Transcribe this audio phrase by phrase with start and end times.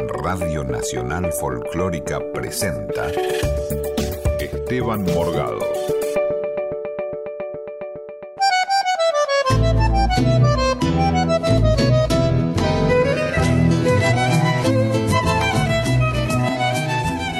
[0.00, 3.06] Radio Nacional Folclórica presenta
[4.38, 5.60] Esteban Morgado.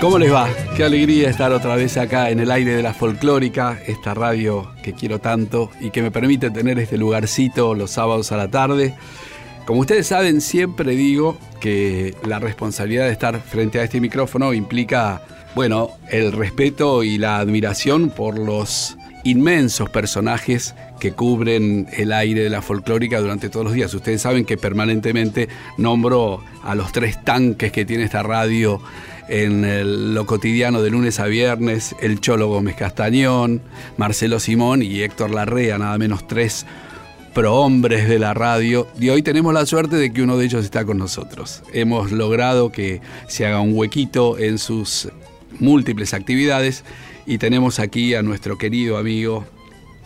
[0.00, 0.48] ¿Cómo les va?
[0.76, 4.94] Qué alegría estar otra vez acá en el aire de la folclórica, esta radio que
[4.94, 8.96] quiero tanto y que me permite tener este lugarcito los sábados a la tarde.
[9.66, 15.22] Como ustedes saben, siempre digo que la responsabilidad de estar frente a este micrófono implica,
[15.54, 22.50] bueno, el respeto y la admiración por los inmensos personajes que cubren el aire de
[22.50, 23.94] la folclórica durante todos los días.
[23.94, 25.48] Ustedes saben que permanentemente
[25.78, 28.80] nombro a los tres tanques que tiene esta radio
[29.28, 33.62] en lo cotidiano de lunes a viernes, el Cholo Gómez Castañón,
[33.96, 36.66] Marcelo Simón y Héctor Larrea, nada menos tres
[37.34, 38.86] prohombres de la radio.
[38.98, 41.62] Y hoy tenemos la suerte de que uno de ellos está con nosotros.
[41.72, 45.08] Hemos logrado que se haga un huequito en sus
[45.58, 46.84] múltiples actividades
[47.26, 49.44] y tenemos aquí a nuestro querido amigo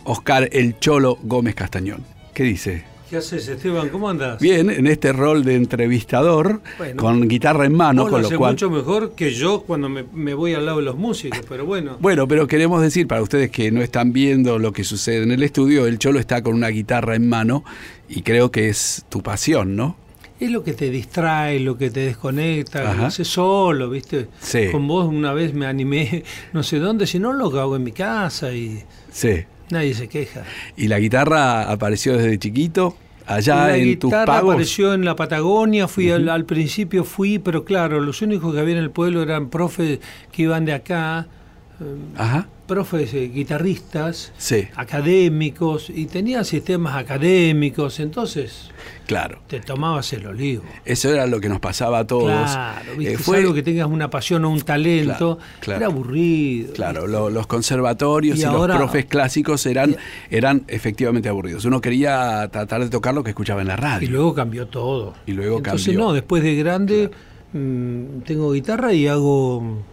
[0.03, 2.03] Oscar El Cholo Gómez Castañón.
[2.33, 2.96] ¿Qué dice?
[3.09, 3.87] ¿Qué haces, Esteban?
[3.87, 4.41] ¿Cómo andas?
[4.41, 6.61] Bien, en este rol de entrevistador,
[6.97, 8.51] con guitarra en mano, con lo, cual...
[8.51, 11.97] mucho mejor que yo cuando me, voy al lado de los músicos, pero bueno.
[12.07, 15.43] Bueno, pero queremos decir, para ustedes que no están viendo lo que sucede en el
[15.43, 17.63] estudio, el Cholo está con una guitarra en mano
[18.09, 19.95] y creo que es tu pasión, ¿no?
[20.39, 24.27] Es lo que te distrae, lo que te desconecta, lo haces solo, ¿viste?
[24.39, 24.67] Sí.
[24.71, 27.91] Con vos una vez me animé, no sé dónde, si no lo hago en mi
[27.91, 28.83] casa y...
[29.11, 29.45] Sí.
[29.69, 30.43] Nadie se queja.
[30.75, 32.95] ¿Y la guitarra apareció desde chiquito?
[33.25, 34.53] Allá la en tus pagos.
[34.53, 38.83] apareció en la Patagonia, fui al, principio fui, pero claro, los únicos que había en
[38.83, 39.99] el pueblo eran profes
[40.31, 41.27] que iban de acá.
[42.17, 44.33] Ajá profes eh, guitarristas,
[44.75, 48.69] académicos, y tenía sistemas académicos, entonces
[49.07, 49.39] claro.
[49.47, 50.63] te tomabas el olivo.
[50.85, 52.51] Eso era lo que nos pasaba a todos.
[52.51, 56.73] Claro, eh, fue algo que tengas una pasión o un talento, era aburrido.
[56.73, 59.95] Claro, los conservatorios y, los profes clásicos eran,
[60.29, 61.65] eran efectivamente aburridos.
[61.65, 64.07] Uno quería tratar de tocar lo que escuchaba en la radio.
[64.07, 65.15] Y luego cambió todo.
[65.25, 67.09] Y luego entonces, no, después de grande
[67.53, 69.83] mm, tengo guitarra y hago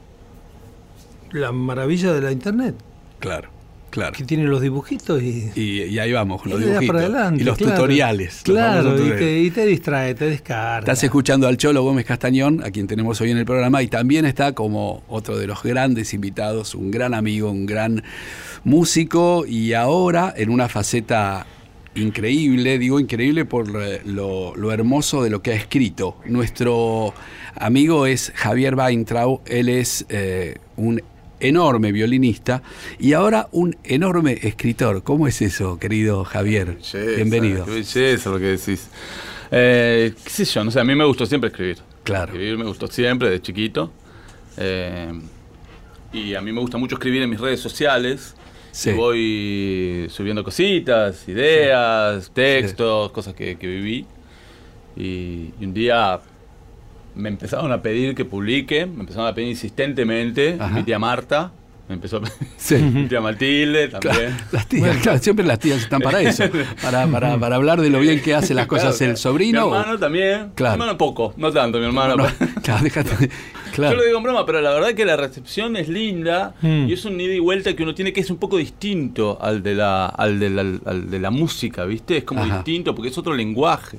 [1.35, 2.75] la maravilla de la internet.
[3.19, 3.49] Claro.
[3.91, 4.13] Claro.
[4.17, 5.53] Que tiene los dibujitos y.
[5.55, 7.41] Y, ahí vamos, con los dibujitos.
[7.41, 8.41] y los tutoriales.
[8.43, 10.81] Claro, y, te, distrae, te descarga.
[10.81, 14.25] Estás escuchando al Cholo Gómez Castañón, a quien tenemos hoy en el programa, y también
[14.25, 18.03] está como otro de los grandes invitados, un gran amigo, un gran
[18.65, 21.47] músico, y ahora en una faceta
[21.95, 26.17] increíble, digo increíble por lo, hermoso de lo que ha escrito.
[26.27, 27.15] Nuestro
[27.55, 31.01] amigo es Javier Weintraub, él es eh, un
[31.41, 32.63] enorme violinista
[32.99, 35.03] y ahora un enorme escritor.
[35.03, 36.79] ¿Cómo es eso, querido Javier?
[37.17, 37.65] Bienvenido.
[37.65, 38.89] Qué belleza lo que decís.
[39.51, 40.65] Eh, ¿Qué sé yo?
[40.65, 41.79] No sé, a mí me gustó siempre escribir.
[42.03, 42.33] Claro.
[42.33, 43.93] Escribir me gustó siempre, de chiquito.
[44.57, 45.13] Eh,
[46.13, 48.35] y a mí me gusta mucho escribir en mis redes sociales.
[48.71, 48.91] Sí.
[48.91, 54.05] voy subiendo cositas, ideas, textos, cosas que, viví.
[54.97, 56.21] Y, y, un día
[57.15, 61.53] me empezaron a pedir que publique, me empezaron a pedir insistentemente, mi tía Marta,
[61.89, 62.23] me empezó a
[62.57, 62.77] sí.
[62.77, 64.35] mi tía Matilde también.
[64.53, 66.45] las tías, claro, siempre las tías están para eso,
[66.83, 69.69] para, para, para, hablar de lo bien que hace las cosas el sobrino.
[69.69, 70.77] Mi hermano también, claro.
[70.77, 72.17] mi hermano poco, no tanto mi hermano.
[72.63, 73.29] claro, déjate,
[73.75, 73.93] claro.
[73.93, 76.89] Yo lo digo en broma, pero la verdad es que la recepción es linda mm.
[76.89, 79.63] y es un ida y vuelta que uno tiene que es un poco distinto al
[79.63, 82.17] de la, al de la, al de la música, ¿viste?
[82.19, 83.99] Es como distinto porque es otro lenguaje.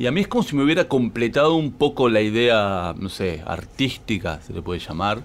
[0.00, 3.42] Y a mí es como si me hubiera completado un poco la idea, no sé,
[3.44, 5.20] artística, se le puede llamar,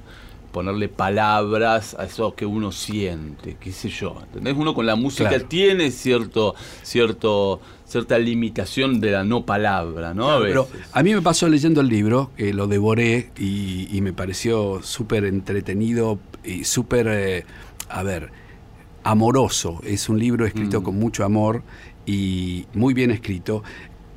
[0.52, 4.18] ponerle palabras a eso que uno siente, qué sé yo.
[4.22, 4.54] ¿Entendés?
[4.58, 10.30] Uno con la música tiene cierto, cierto, cierta limitación de la no palabra, ¿no?
[10.30, 14.84] a pero a mí me pasó leyendo el libro, que lo devoré y, me pareció
[14.84, 17.46] súper entretenido y súper, eh,
[17.88, 18.30] a ver,
[19.06, 19.80] amoroso.
[19.86, 20.84] Es un libro escrito mm.
[20.84, 21.64] con mucho amor
[22.06, 23.64] y muy bien escrito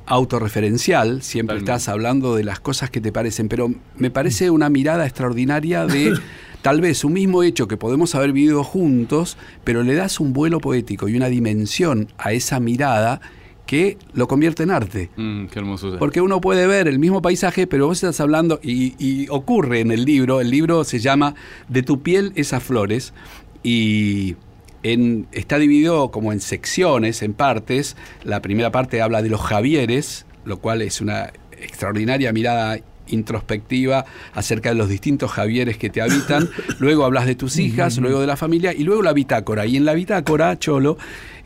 [0.09, 5.05] autorreferencial, siempre estás hablando de las cosas que te parecen, pero me parece una mirada
[5.05, 6.13] extraordinaria de
[6.63, 10.59] tal vez un mismo hecho que podemos haber vivido juntos, pero le das un vuelo
[10.59, 13.21] poético y una dimensión a esa mirada
[13.67, 15.11] que lo convierte en arte.
[15.15, 15.95] Mm, qué hermoso.
[15.99, 19.91] Porque uno puede ver el mismo paisaje, pero vos estás hablando, y, y ocurre en
[19.91, 21.35] el libro, el libro se llama
[21.67, 23.13] De tu piel esas flores,
[23.61, 24.37] y
[24.83, 27.95] está dividido como en secciones, en partes.
[28.23, 34.69] La primera parte habla de los Javieres, lo cual es una extraordinaria mirada introspectiva acerca
[34.69, 36.49] de los distintos Javieres que te habitan.
[36.79, 39.65] Luego hablas de tus hijas, luego de la familia y luego la bitácora.
[39.65, 40.97] Y en la bitácora, Cholo,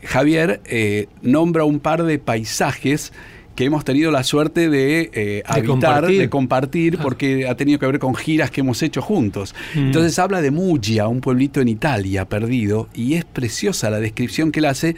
[0.02, 3.12] Javier eh, nombra un par de paisajes
[3.54, 7.98] que hemos tenido la suerte de eh, habitar, de compartir, porque ha tenido que ver
[7.98, 9.54] con giras que hemos hecho juntos.
[9.74, 9.78] Mm.
[9.86, 14.60] Entonces habla de Muggia, un pueblito en Italia perdido, y es preciosa la descripción que
[14.60, 14.96] él hace.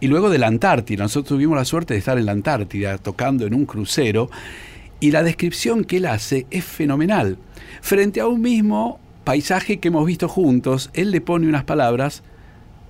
[0.00, 3.46] Y luego de la Antártida, nosotros tuvimos la suerte de estar en la Antártida tocando
[3.46, 4.30] en un crucero,
[5.00, 7.38] y la descripción que él hace es fenomenal.
[7.80, 12.22] Frente a un mismo paisaje que hemos visto juntos, él le pone unas palabras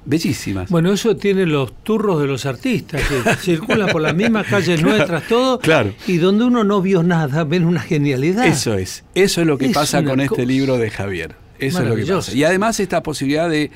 [0.09, 0.71] bellísimas.
[0.71, 5.29] Bueno, eso tiene los turros de los artistas, que circulan por las mismas calles nuestras,
[5.29, 5.93] todo, claro.
[6.07, 8.47] y donde uno no vio nada, ven una genialidad.
[8.47, 11.37] Eso es, eso es lo que pasa con este libro de Javier.
[11.59, 12.35] Eso es lo que pasa.
[12.35, 13.71] Y además esta posibilidad de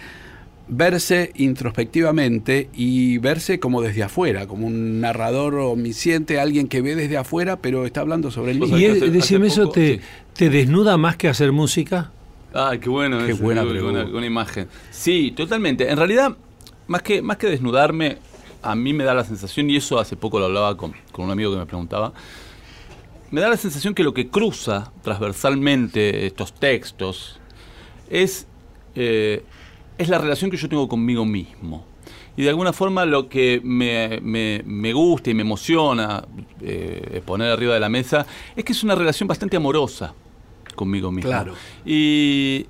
[0.69, 7.19] verse introspectivamente y verse como desde afuera, como un narrador omnisciente, alguien que ve desde
[7.19, 8.79] afuera, pero está hablando sobre el libro.
[8.79, 10.00] Y decime eso, te,
[10.34, 12.11] ¿te desnuda más que hacer música?
[12.54, 14.69] Ah, qué bueno, qué buena, una, imagen.
[14.90, 15.90] Sí, totalmente.
[15.90, 16.37] En realidad,
[16.87, 18.19] más que, más que desnudarme,
[18.62, 21.52] a mí me da la sensación, y eso hace poco lo hablaba con, un amigo
[21.52, 22.12] que me preguntaba,
[23.31, 27.40] me da la sensación que lo que cruza transversalmente estos textos
[28.10, 28.46] es,
[28.94, 29.43] eh,
[29.96, 31.87] es la relación que yo tengo conmigo mismo.
[32.37, 36.25] Y de alguna forma lo que me, me, gusta y me emociona
[36.60, 38.26] eh, poner arriba de la mesa
[38.56, 40.14] es que es una relación bastante amorosa
[40.74, 41.30] conmigo mismo.
[41.30, 41.54] Claro.
[41.84, 42.66] Y,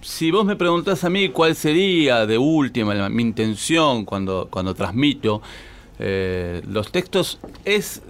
[0.00, 5.40] si vos me preguntás a mí cuál sería de última mi intención cuando, cuando transmito
[5.98, 8.02] eh, los textos, es,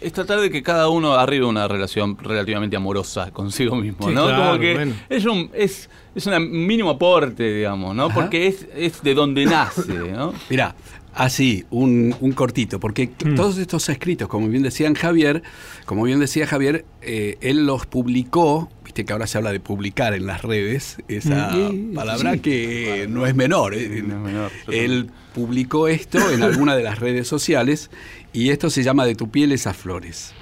[0.00, 4.26] es tratar de que cada uno arribe una relación relativamente amorosa consigo mismo, ¿no?
[4.26, 8.10] Como que es un, es, es un mínimo aporte, digamos, ¿no?
[8.10, 10.34] Porque es, es de donde nace, ¿no?
[10.50, 10.74] Mirá,
[11.14, 13.36] Así, un, un, cortito, porque mm.
[13.36, 15.44] todos estos escritos, como bien decían Javier,
[15.86, 20.12] como bien decía Javier, eh, él los publicó, viste que ahora se habla de publicar
[20.14, 23.74] en las redes, esa mm, palabra que no es menor.
[23.76, 24.02] Eh,
[24.72, 27.90] él publicó esto en alguna de las redes sociales
[28.32, 30.32] y esto se llama De tu piel esas flores.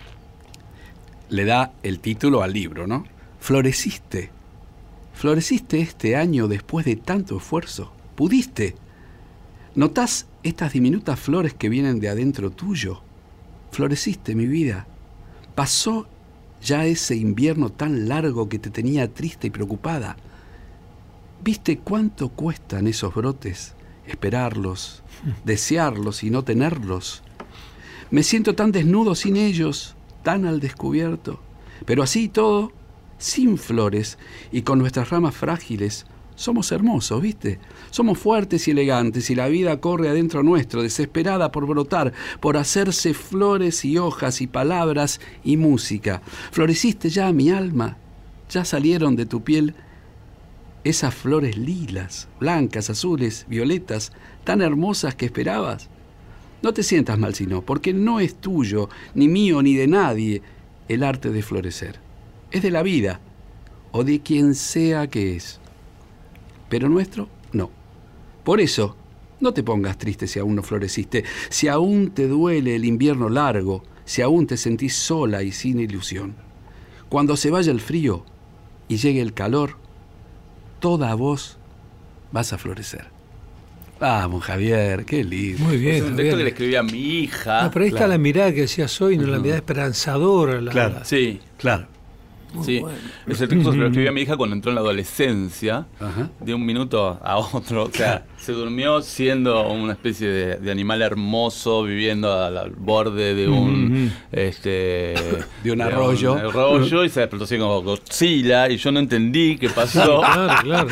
[1.28, 3.04] Le da el título al libro, ¿no?
[3.40, 4.30] Floreciste.
[5.12, 7.92] Floreciste este año después de tanto esfuerzo.
[8.14, 8.74] Pudiste
[9.74, 13.00] ¿Notás estas diminutas flores que vienen de adentro tuyo?
[13.70, 14.86] Floreciste, mi vida.
[15.54, 16.06] Pasó
[16.60, 20.16] ya ese invierno tan largo que te tenía triste y preocupada.
[21.42, 23.74] ¿Viste cuánto cuestan esos brotes?
[24.06, 25.02] Esperarlos,
[25.44, 27.22] desearlos y no tenerlos.
[28.10, 31.40] Me siento tan desnudo sin ellos, tan al descubierto.
[31.86, 32.72] Pero así todo,
[33.16, 34.18] sin flores
[34.52, 37.58] y con nuestras ramas frágiles, somos hermosos, ¿viste?
[37.90, 43.14] Somos fuertes y elegantes y la vida corre adentro nuestro, desesperada por brotar, por hacerse
[43.14, 46.22] flores y hojas y palabras y música.
[46.50, 47.96] Floreciste ya mi alma,
[48.50, 49.74] ya salieron de tu piel
[50.84, 54.12] esas flores lilas, blancas, azules, violetas,
[54.44, 55.88] tan hermosas que esperabas.
[56.62, 60.42] No te sientas mal, sino, porque no es tuyo, ni mío, ni de nadie,
[60.88, 62.00] el arte de florecer.
[62.50, 63.20] Es de la vida,
[63.92, 65.60] o de quien sea que es
[66.72, 67.70] pero nuestro no.
[68.42, 68.96] Por eso,
[69.40, 73.82] no te pongas triste si aún no floreciste, si aún te duele el invierno largo,
[74.06, 76.34] si aún te sentís sola y sin ilusión.
[77.10, 78.24] Cuando se vaya el frío
[78.88, 79.76] y llegue el calor,
[80.80, 81.58] toda vos
[82.32, 83.04] vas a florecer.
[84.00, 85.64] Vamos, Javier, qué lindo.
[85.64, 85.96] Muy bien.
[85.96, 87.70] Es un texto que le escribí a mi hija.
[87.70, 89.26] pero ahí está la mirada que decía soy, ¿no?
[89.26, 90.58] la mirada esperanzadora.
[90.70, 91.91] claro, sí, claro
[92.62, 92.82] sí,
[93.26, 95.86] ese texto se lo escribí a mi hija cuando entró en la adolescencia,
[96.40, 97.84] de un minuto a otro.
[97.84, 104.12] O sea, se durmió siendo una especie de, animal hermoso, viviendo al, borde de un
[104.30, 105.14] este
[105.64, 106.34] de un arroyo.
[106.34, 110.20] arroyo y se despertó así como Godzilla y yo no entendí qué pasó.
[110.62, 110.88] claro, claro.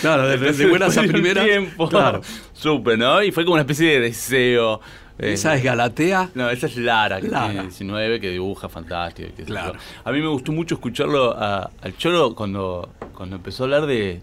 [0.00, 1.44] claro, de, buenas a primeras.
[1.44, 2.20] Tiempo, claro.
[2.52, 3.22] Supe, ¿no?
[3.22, 4.80] Y fue como una especie de deseo
[5.18, 6.30] ¿Esa es Galatea?
[6.34, 9.30] No, esa es Lara, que tiene 19, que dibuja fantástico.
[10.04, 14.20] A mí me gustó mucho escucharlo al Choro cuando, cuando empezó a hablar de,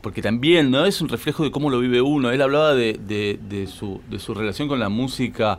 [0.00, 2.30] porque también no es un reflejo de cómo lo vive uno.
[2.30, 5.58] Él hablaba de, de, su, de su relación con la música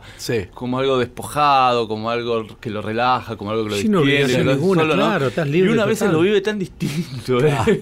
[0.54, 4.84] como algo despojado, como algo que lo relaja, como algo que lo sí, no ninguna,
[4.84, 5.70] claro, estás libre.
[5.70, 7.44] Y una vez lo vive tan distinto.
[7.44, 7.52] ¿eh?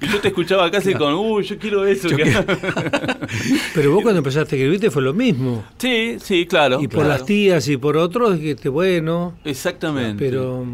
[0.00, 2.08] Y yo te escuchaba casi con, uy, yo quiero eso.
[3.74, 5.64] Pero vos cuando empezaste a escribirte fue lo mismo.
[5.78, 6.80] Sí, sí, claro.
[6.80, 9.34] Y por las tías y por otros, que bueno.
[9.44, 10.24] Exactamente.
[10.24, 10.66] Pero...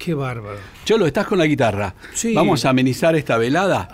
[0.00, 0.56] Qué bárbaro.
[0.86, 1.94] Cholo, estás con la guitarra.
[2.14, 2.32] Sí.
[2.32, 3.90] Vamos a amenizar esta velada.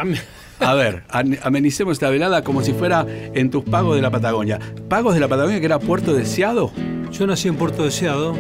[0.61, 1.05] A ver,
[1.43, 4.59] amenicemos esta velada como si fuera en tus pagos de la Patagonia.
[4.89, 6.73] ¿Pagos de la Patagonia que era Puerto Deseado?
[7.13, 8.35] Yo nací en Puerto Deseado.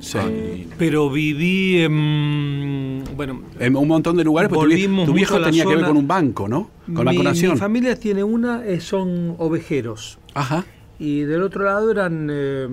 [0.00, 0.68] Sí.
[0.76, 3.04] Pero viví en.
[3.16, 3.42] Bueno.
[3.58, 6.70] En un montón de lugares, porque tu, viejo tenía que ver con un banco, ¿no?
[6.92, 10.18] Con mi, la Mi familia tiene una, eh, son ovejeros.
[10.34, 10.64] Ajá
[10.98, 12.68] y del otro lado eran eh,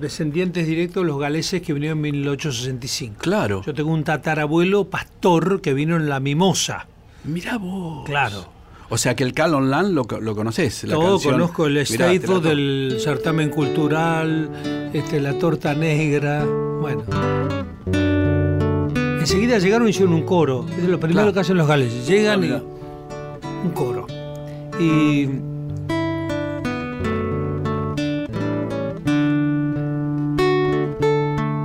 [0.00, 3.16] descendientes directos de los galeses que vinieron en 1865.
[3.20, 3.62] Claro.
[3.64, 6.86] Yo tengo un tatarabuelo pastor que vino en la Mimosa.
[7.24, 8.04] Mira vos.
[8.04, 8.46] Claro.
[8.88, 10.84] O sea que el Calon Land lo, lo conoces.
[10.86, 16.44] Todo conozco el estado del certamen cultural, este, la torta negra.
[16.44, 17.04] Bueno.
[19.18, 20.66] Enseguida llegaron y hicieron un coro.
[20.76, 22.06] Es lo primero que hacen los galeses.
[22.06, 22.50] Llegan y.
[22.50, 24.06] Un coro.
[24.78, 25.28] Y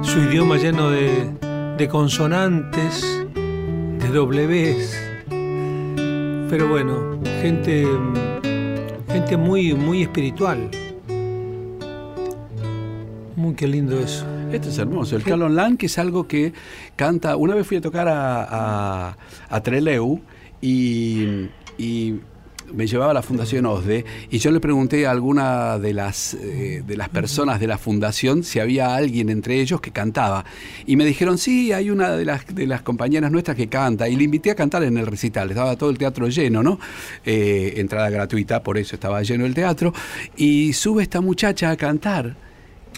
[0.03, 5.06] su idioma lleno de, consonantes, de doblez.
[6.49, 7.85] Pero bueno, gente,
[9.09, 10.69] gente muy, muy espiritual.
[13.35, 14.25] Muy qué lindo eso.
[14.51, 15.17] Esto es hermoso.
[15.17, 16.53] El Calon Lan, que es algo que
[16.95, 17.35] canta.
[17.35, 19.17] Una vez fui a tocar a,
[19.49, 20.21] a, Treleu
[20.61, 21.49] y
[22.74, 26.83] me llevaba a la Fundación OSDE y yo le pregunté a alguna de las, eh,
[26.86, 30.45] de las personas de la fundación si había alguien entre ellos que cantaba.
[30.86, 34.09] Y me dijeron, sí, hay una de las, de las compañeras nuestras que canta.
[34.09, 35.50] Y le invité a cantar en el recital.
[35.50, 36.79] Estaba todo el teatro lleno, ¿no?
[37.25, 39.93] Eh, entrada gratuita, por eso estaba lleno el teatro.
[40.36, 42.46] Y sube esta muchacha a cantar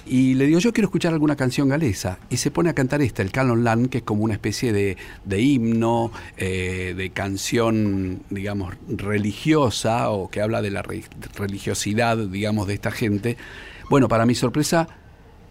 [0.05, 2.17] y le digo, yo quiero escuchar alguna canción galesa.
[2.29, 4.97] Y se pone a cantar esta, el Canon Land, que es como una especie de,
[5.41, 10.83] himno, eh, de canción, digamos, religiosa, o que habla de la
[11.35, 13.37] religiosidad, digamos, de esta gente.
[13.89, 14.87] Bueno, para mi sorpresa,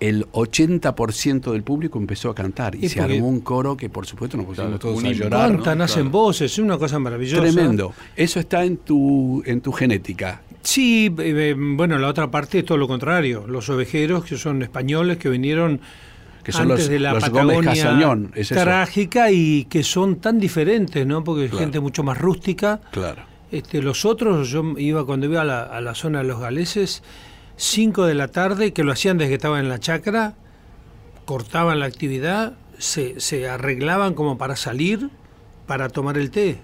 [0.01, 4.37] el 80% del público empezó a cantar y, se armó un coro que por supuesto
[4.37, 5.53] nos pusimos todos a llorar.
[5.53, 7.43] Cantan, hacen voces, es una cosa maravillosa.
[7.43, 7.93] Tremendo.
[8.17, 10.43] Eso está en tu, en tu genética.
[10.69, 13.47] Sí, eh, eh, bueno, la otra parte es todo lo contrario.
[13.47, 15.81] Los ovejeros, que son españoles, que vinieron
[16.45, 17.73] que son antes de la Patagonia
[18.47, 21.25] trágica y que son tan diferentes, ¿no?
[21.25, 22.83] Porque es gente mucho más rústica.
[22.91, 23.23] Claro.
[23.51, 27.03] Este, los otros, yo iba cuando iba a la, a la zona de los galeses,
[27.57, 30.35] 5 de la tarde, que lo hacían desde que estaban en la chacra,
[31.25, 35.09] cortaban la actividad, se, se arreglaban como para salir,
[35.67, 36.59] para tomar el té,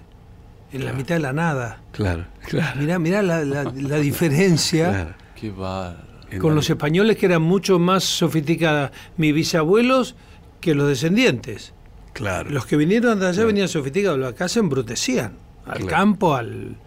[0.71, 1.81] en la mitad de la nada.
[1.91, 2.79] Claro, claro.
[2.79, 5.15] Mirá, mirá la, la, diferencia.
[5.35, 6.05] Claro.
[6.29, 6.39] Qué.
[6.39, 10.15] Con los españoles que eran mucho más sofisticados, mis bisabuelos,
[10.59, 11.73] que los descendientes.
[12.13, 12.49] Claro.
[12.49, 15.33] Los que vinieron de allá venían sofisticados, los acá se embrutecían,
[15.65, 16.77] al campo, al...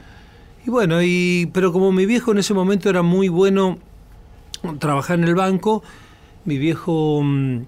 [0.67, 3.79] Y bueno, y, pero como mi viejo en ese momento era muy bueno
[4.79, 5.83] trabajar en el banco.
[6.45, 7.61] Mi viejo mm,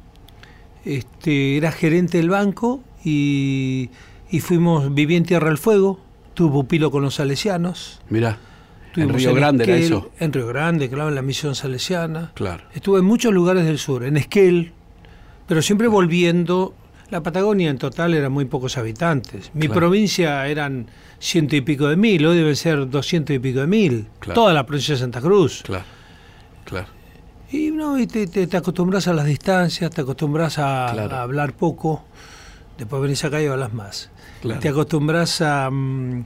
[0.85, 3.90] este, era gerente del banco y,
[4.38, 5.99] fuimos, viví en Tierra del Fuego,
[6.34, 8.00] tuve pupilo con los salesianos.
[8.08, 8.38] Mira.
[8.96, 10.10] En Río Grande era eso.
[10.20, 12.30] En Río Grande, claro, en la misión salesiana.
[12.34, 12.64] Claro.
[12.72, 14.72] Estuve en muchos lugares del sur, en Esquel,
[15.49, 16.75] pero siempre volviendo.
[17.10, 19.50] La Patagonia en total eran muy pocos habitantes.
[19.52, 20.87] Mi provincia eran
[21.18, 24.06] ciento y pico de mil, hoy deben ser doscientos y pico de mil.
[24.32, 25.62] Toda la provincia de Santa Cruz.
[25.64, 25.84] Claro.
[26.64, 26.87] Claro.
[27.50, 32.04] Y no, y te, te, acostumbras a las distancias, te acostumbras a, hablar poco,
[32.78, 34.10] después venís acá y hablas más.
[34.61, 36.25] Te acostumbras a, mm,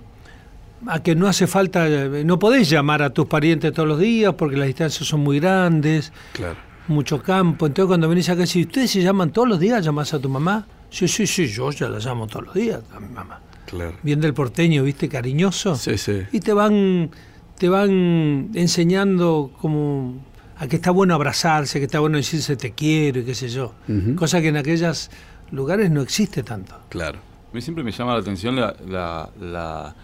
[0.87, 4.56] a que no hace falta, no podés llamar a tus parientes todos los días porque
[4.56, 6.56] las distancias son muy grandes, claro.
[6.88, 7.66] mucho campo.
[7.66, 10.66] Entonces cuando venís acá, si ustedes se llaman todos los días, llamás a tu mamá.
[10.90, 13.40] Sí, sí, sí, yo ya la llamo todos los días a mi mamá.
[13.66, 13.97] Claro.
[14.02, 15.75] Bien del porteño, viste, cariñoso.
[15.75, 16.23] Sí, sí.
[16.30, 17.11] Y te van,
[17.59, 20.23] te van enseñando como
[20.56, 23.75] a que está bueno abrazarse, que está bueno decirse te quiero y qué sé yo.
[24.14, 25.11] Cosa que en aquellos
[25.50, 26.76] lugares no existe tanto.
[26.90, 27.18] Claro.
[27.54, 29.94] A mí siempre me llama la atención la,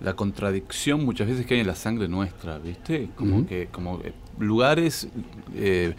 [0.00, 3.08] la, contradicción muchas veces que hay en la sangre nuestra, ¿viste?
[3.16, 4.00] Como que como
[4.38, 5.08] lugares
[5.56, 5.96] eh,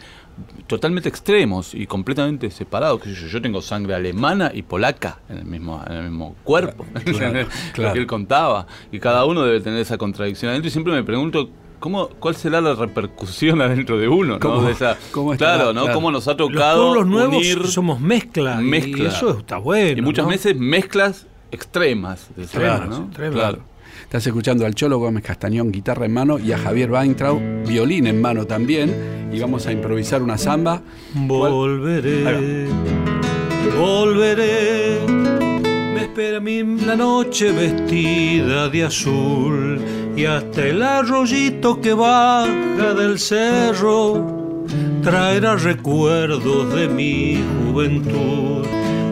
[0.66, 3.04] totalmente extremos y completamente separados.
[3.04, 7.46] Yo, yo tengo sangre alemana y polaca en el mismo, en el mismo cuerpo, claro,
[7.76, 8.66] lo que él contaba.
[8.90, 10.68] Y cada uno debe tener esa contradicción adentro.
[10.68, 11.50] Y siempre me pregunto
[11.82, 14.38] ¿Cómo, ¿Cuál será la repercusión adentro de uno?
[14.38, 15.36] ¿no?
[15.36, 15.92] claro, ¿no?
[15.92, 18.62] ¿Cómo nos ha tocado Los nuevos somos mezclas.
[18.62, 19.98] Y eso está bueno.
[19.98, 22.28] Y muchas veces mezclas extremas.
[22.36, 23.58] De claro, claro.
[24.00, 28.20] Estás escuchando al Cholo Gómez Castañón, guitarra en mano, y a Javier Weintraub, violín en
[28.20, 29.30] mano también.
[29.32, 30.82] Y vamos a improvisar una samba.
[31.14, 32.68] Volveré,
[33.76, 35.00] volveré.
[35.94, 42.94] Me espera a mí la noche vestida de azul y hasta el arroyito que baja
[42.94, 44.64] del cerro
[45.02, 48.66] traerá recuerdos de mi juventud.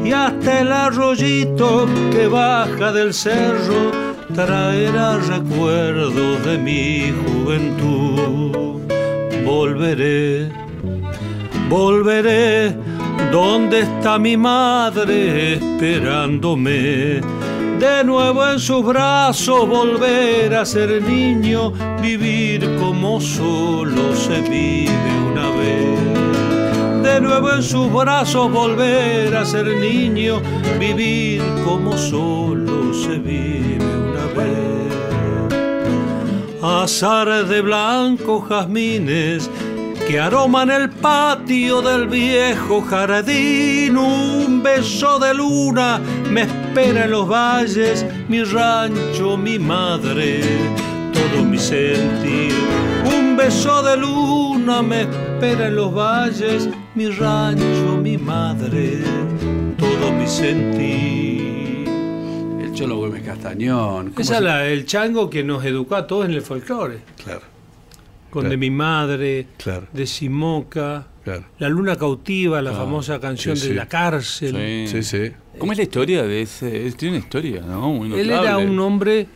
[0.05, 3.91] Y hasta el arroyito que baja del cerro
[4.35, 8.81] traerá recuerdos de mi juventud.
[9.45, 10.51] Volveré,
[11.69, 12.77] volveré,
[13.33, 17.21] donde está mi madre esperándome
[17.81, 21.73] de nuevo en sus brazos volver a ser niño,
[22.03, 27.03] vivir como solo se vive una vez.
[27.03, 30.43] De nuevo en sus brazos volver a ser niño,
[30.79, 34.93] vivir como solo se vive una vez.
[36.63, 39.51] Azar de blanco jazmines
[40.11, 43.97] que aroman el patio del viejo jardín.
[43.97, 50.41] Un beso de luna me espera en los valles, mi rancho, mi madre,
[51.13, 52.53] todo mi sentir.
[53.05, 59.05] Un beso de luna me espera en los valles, mi rancho, mi madre,
[59.79, 61.89] todo mi sentir.
[62.61, 64.13] El Cholo Gómez Castañón.
[64.19, 66.99] Ese es el chango que nos educó a todos en el folclore.
[67.23, 67.60] Claro
[68.31, 69.47] con De mi madre,
[69.93, 71.07] de Simoca,
[71.59, 74.87] La luna cautiva, la famosa canción de la cárcel.
[74.89, 75.03] Sí.
[75.03, 76.91] sí, ¿Cómo es la historia de ese?
[76.93, 78.05] Tiene una historia, ¿no?
[78.05, 79.27] Él era un hombre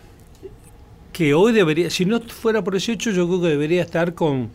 [1.13, 4.51] que hoy debería, si no fuera por ese hecho, yo creo que debería estar con,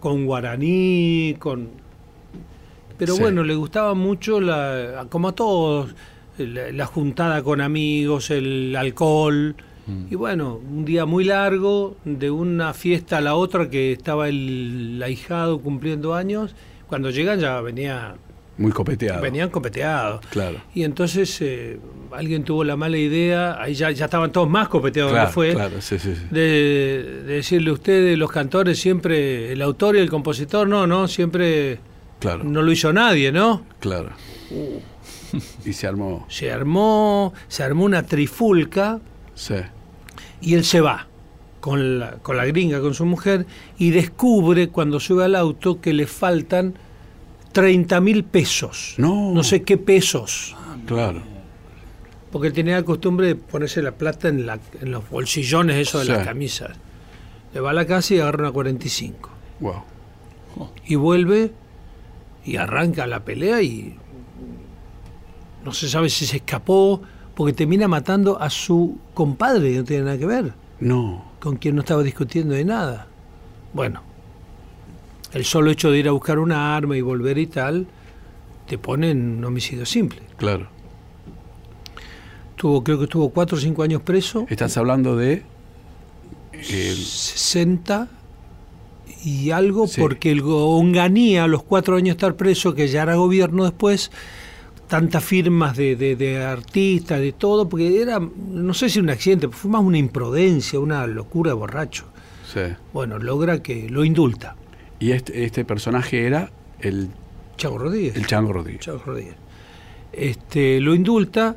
[0.00, 1.68] con guaraní, con...
[2.98, 5.94] Pero bueno, le gustaba mucho, la, como a todos,
[6.36, 9.56] la juntada con amigos, el alcohol
[10.08, 15.02] y bueno, un día muy largo, de una fiesta a la otra que estaba el
[15.04, 16.54] ahijado cumpliendo años,
[16.86, 18.14] cuando llegan ya venía...
[18.58, 19.22] Muy copeteado.
[19.22, 20.24] Venían copeteados.
[20.26, 20.60] Claro.
[20.74, 21.80] Y entonces eh,
[22.12, 25.80] alguien tuvo la mala idea, ahí ya, ya estaban todos más copeteados claro, fue, claro,
[25.80, 30.86] sí, sí, De, decirle a ustedes, los cantores, siempre, el autor y el compositor, no,
[30.86, 31.78] no, siempre
[32.18, 32.44] claro.
[32.44, 33.64] no lo hizo nadie, ¿no?
[33.78, 34.10] Claro.
[34.50, 34.80] Uh.
[35.64, 36.26] y se armó.
[36.28, 39.00] Se armó, se armó una trifulca.
[39.34, 39.54] Sí.
[40.40, 41.06] Y él se va
[41.60, 43.46] con la, con la gringa, con su mujer,
[43.78, 46.74] y descubre cuando sube al auto que le faltan
[47.52, 48.94] 30 mil pesos.
[48.98, 49.32] No.
[49.32, 50.56] No sé qué pesos.
[50.86, 51.22] claro.
[52.30, 55.98] Porque él tenía la costumbre de ponerse la plata en, la, en los bolsillones eso
[55.98, 56.76] de las camisas.
[57.52, 59.30] Le va a la casa y agarra una 45.
[59.58, 59.82] Wow.
[60.86, 61.52] Y vuelve
[62.44, 63.96] y arranca la pelea y
[65.64, 67.02] no se sabe si se escapó,
[67.34, 70.52] porque termina matando a su compadre, que no tiene nada que ver.
[70.80, 71.24] No.
[71.40, 73.06] Con quien no estaba discutiendo de nada.
[73.72, 74.02] Bueno,
[75.32, 77.86] el solo hecho de ir a buscar una arma y volver y tal,
[78.66, 80.20] te pone en un homicidio simple.
[80.36, 80.68] Claro.
[82.56, 84.46] Tuvo, creo que estuvo cuatro o cinco años preso.
[84.48, 85.44] Estás hablando de...
[86.62, 88.08] 60
[89.24, 93.14] y algo, porque el Onganía, a los cuatro años de estar preso, que ya era
[93.14, 94.10] gobierno después,
[94.90, 99.70] tantas firmas de, de, artistas, de todo, porque era, no sé si un accidente, fue
[99.70, 102.06] más una imprudencia, una locura de borracho.
[102.52, 102.60] Sí.
[102.92, 104.56] Bueno, logra que lo indulta.
[104.98, 106.50] ¿Y este, este personaje era
[106.80, 107.08] el...
[107.56, 108.16] Chago Rodríguez.
[108.16, 108.80] El Chango Rodríguez.
[108.80, 109.36] Chago Rodríguez.
[110.12, 111.56] Este, lo indulta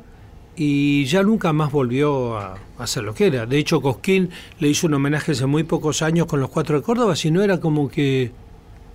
[0.54, 3.46] y ya nunca más volvió a, hacer lo que era.
[3.46, 6.82] De hecho, Cosquín le hizo un homenaje hace muy pocos años con los Cuatro de
[6.82, 8.30] Córdoba, si no era como que...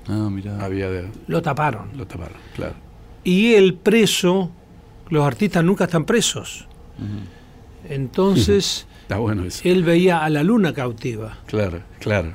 [0.08, 0.64] Ah, mira.
[0.64, 0.88] Había
[1.28, 1.90] Lo taparon.
[1.98, 2.89] Lo taparon, claro.
[3.24, 4.52] Y el preso,
[5.10, 6.68] los artistas nunca están presos.
[7.88, 9.62] Entonces, Está bueno eso.
[9.64, 11.38] él veía a la luna cautiva.
[11.46, 12.34] Claro, claro.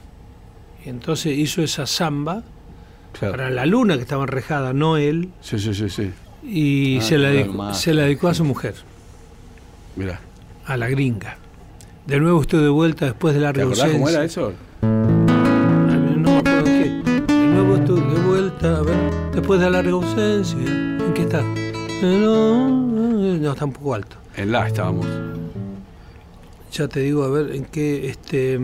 [0.85, 2.43] Y entonces hizo esa samba
[3.21, 5.31] para la luna que estaba enrejada, no él.
[5.41, 6.11] Sí, sí, sí, sí.
[6.43, 8.75] Y ah, se, la dedicó, se la dedicó a su mujer.
[9.97, 10.21] Mira.
[10.67, 11.39] A la gringa.
[12.07, 13.93] De nuevo estoy de vuelta después de la ausencia.
[13.93, 14.53] cómo era eso?
[18.65, 18.94] a ver,
[19.45, 21.43] después de la larga ausencia, ¿en qué está?
[22.01, 24.17] No, no, está un poco alto.
[24.37, 25.07] En la estábamos.
[26.73, 28.59] Ya te digo, a ver, en qué, este...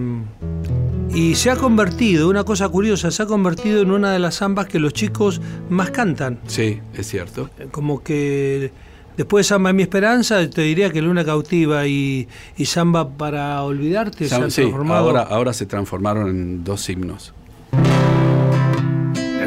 [1.13, 4.69] Y se ha convertido, una cosa curiosa, se ha convertido en una de las zambas
[4.69, 6.41] que los chicos más cantan.
[6.47, 7.51] Sí, es cierto.
[7.73, 8.73] Como que
[9.19, 14.27] después de Samba Mi Esperanza, te diría que Luna Cautiva y, y Samba para Olvidarte
[14.27, 15.09] se han transformado.
[15.09, 17.35] Ahora, ahora se transformaron en dos himnos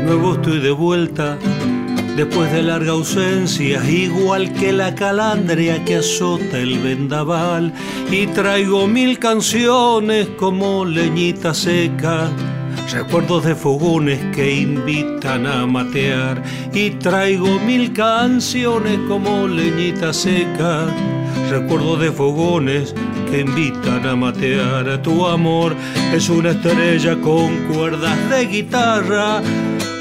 [0.03, 1.37] nuevo estoy de vuelta
[2.17, 7.73] después de larga ausencia, igual que la calandria que azota el vendaval.
[8.11, 12.29] Y traigo mil canciones como leñita seca,
[12.91, 16.43] recuerdos de fogones que invitan a matear.
[16.73, 20.85] Y traigo mil canciones como leñita seca,
[21.49, 22.93] recuerdos de fogones
[23.31, 25.01] que invitan a matear.
[25.01, 25.75] Tu amor
[26.13, 29.41] es una estrella con cuerdas de guitarra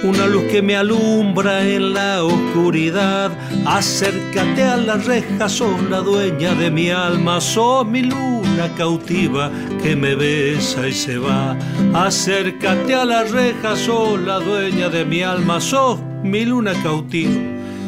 [0.05, 3.33] una luz que me alumbra en la oscuridad.
[3.67, 9.51] Acércate a la reja, sos la dueña de mi alma, sos mi luna cautiva
[9.83, 11.57] que me besa y se va.
[11.95, 17.33] Acércate a la reja, sos la dueña de mi alma, sos mi luna cautiva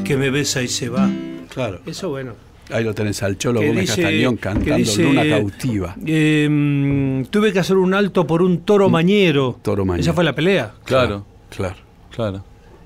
[0.04, 1.10] que me besa y se va.
[1.48, 1.80] Claro.
[1.86, 2.34] Eso bueno.
[2.70, 5.94] Ahí lo tenés al Cholo Gómez Castañón cantando Luna Cautiva.
[6.06, 9.58] Em, tuve que hacer un alto por un toro mañero.
[9.62, 10.02] Toro mañero.
[10.02, 10.72] Esa fue la pelea.
[10.84, 11.76] Claro, claro, claro.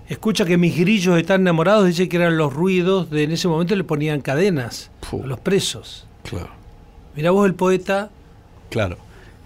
[0.09, 3.77] Escucha que mis grillos están enamorados, dice que eran los ruidos de en ese momento
[3.77, 6.07] le ponían cadenas a los presos.
[6.23, 6.49] Claro.
[7.14, 8.11] Mira vos el poeta.
[8.71, 8.97] Claro.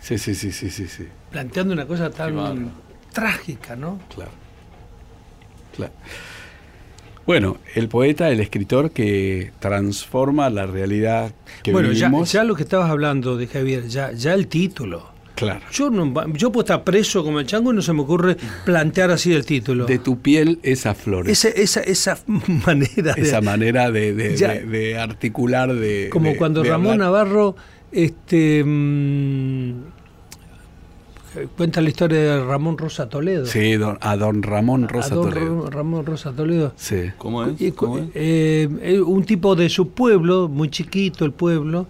[0.01, 1.09] Sí, sí, sí, sí, sí, sí.
[1.31, 2.71] Planteando una cosa tan
[3.13, 3.99] trágica, ¿no?
[4.15, 4.31] Claro.
[5.75, 5.93] Claro.
[7.25, 12.11] Bueno, el poeta, el escritor que transforma la realidad que bueno, vivimos.
[12.11, 15.12] Bueno, ya, lo que estabas hablando de Javier, ya, ya el título.
[15.35, 15.61] Claro.
[15.73, 19.11] Yo, no, yo puedo estar preso como el chango y no se me ocurre plantear
[19.11, 19.87] así el título.
[19.87, 21.29] De tu piel esa flor.
[21.29, 22.19] Esa, esa, esa
[22.67, 23.23] manera de...
[23.23, 26.09] Esa manera de, de, articular, de...
[26.11, 27.57] Como cuando Ramón Navarro...
[27.93, 29.73] Este, mm,
[31.57, 33.47] cuenta la historia de Ramón Rosa Toledo.
[33.47, 35.71] Sí, a don Ramón Rosa Toledo.
[35.71, 36.73] Ramón Rosa Toledo.
[36.77, 37.11] Sí.
[37.19, 37.61] ¿Cómo es?
[37.61, 41.87] Eh, eh, un tipo de su pueblo, muy chiquito el pueblo,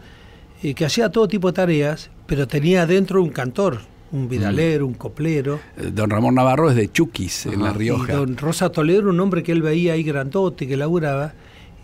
[0.63, 3.81] eh, que hacía todo tipo de tareas, pero tenía adentro un cantor,
[4.13, 5.61] un vidalero, un coplero.
[5.93, 8.13] Don Ramón Navarro es de Chuquis, en La Rioja.
[8.13, 11.35] Y don Rosa Toledo un hombre que él veía ahí grandote, que laburaba,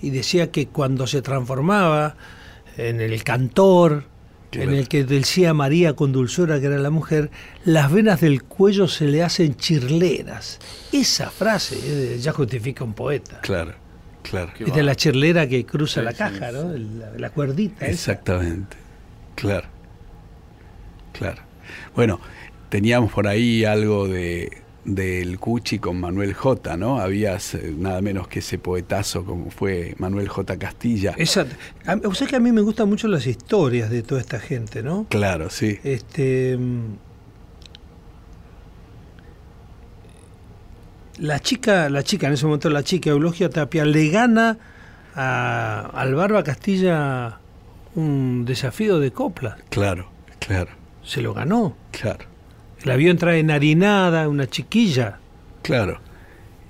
[0.00, 2.16] y decía que cuando se transformaba
[2.76, 4.04] en el cantor,
[4.52, 7.30] en el que decía María con dulzura, que era la mujer,
[7.64, 10.58] las venas del cuello se le hacen chirleras.
[10.92, 13.40] Esa frase eh, ya justifica un poeta.
[13.40, 13.74] Claro,
[14.22, 14.52] claro.
[14.58, 16.72] Es de la chirlera que cruza la caja, ¿no?
[17.16, 17.86] La, cuerdita.
[17.86, 18.76] Exactamente.
[19.34, 19.68] Claro.
[21.18, 21.42] Claro.
[21.94, 22.20] Bueno,
[22.68, 26.98] teníamos por ahí algo de del Cuchi con Manuel J, ¿no?
[26.98, 30.58] Habías eh, nada menos que ese poetazo como fue Manuel J.
[30.58, 31.14] Castilla.
[31.18, 31.56] Exacto.
[32.04, 35.06] O sea que a mí me gustan mucho las historias de toda esta gente, ¿no?
[35.10, 35.78] Claro, sí.
[35.84, 36.56] Este.
[36.56, 36.96] Mm,
[41.18, 44.58] la chica, la chica, en ese momento la chica, Eulogia Tapia, le gana
[45.14, 47.40] a, al Barba Castilla
[47.94, 49.58] un desafío de copla.
[49.68, 50.77] Claro, claro.
[51.08, 51.74] Se lo ganó.
[51.90, 52.26] Claro.
[52.84, 55.18] El avión trae enharinada, una chiquilla.
[55.62, 56.00] Claro.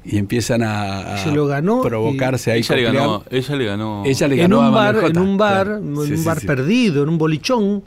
[0.04, 2.60] Y empiezan a, se lo ganó provocarse ahí.
[2.60, 4.02] Ella le, ganó, ella le ganó.
[4.06, 4.60] Ella le ganó.
[4.60, 7.82] En un bar, en un bar, en un bar perdido, en un bolichón.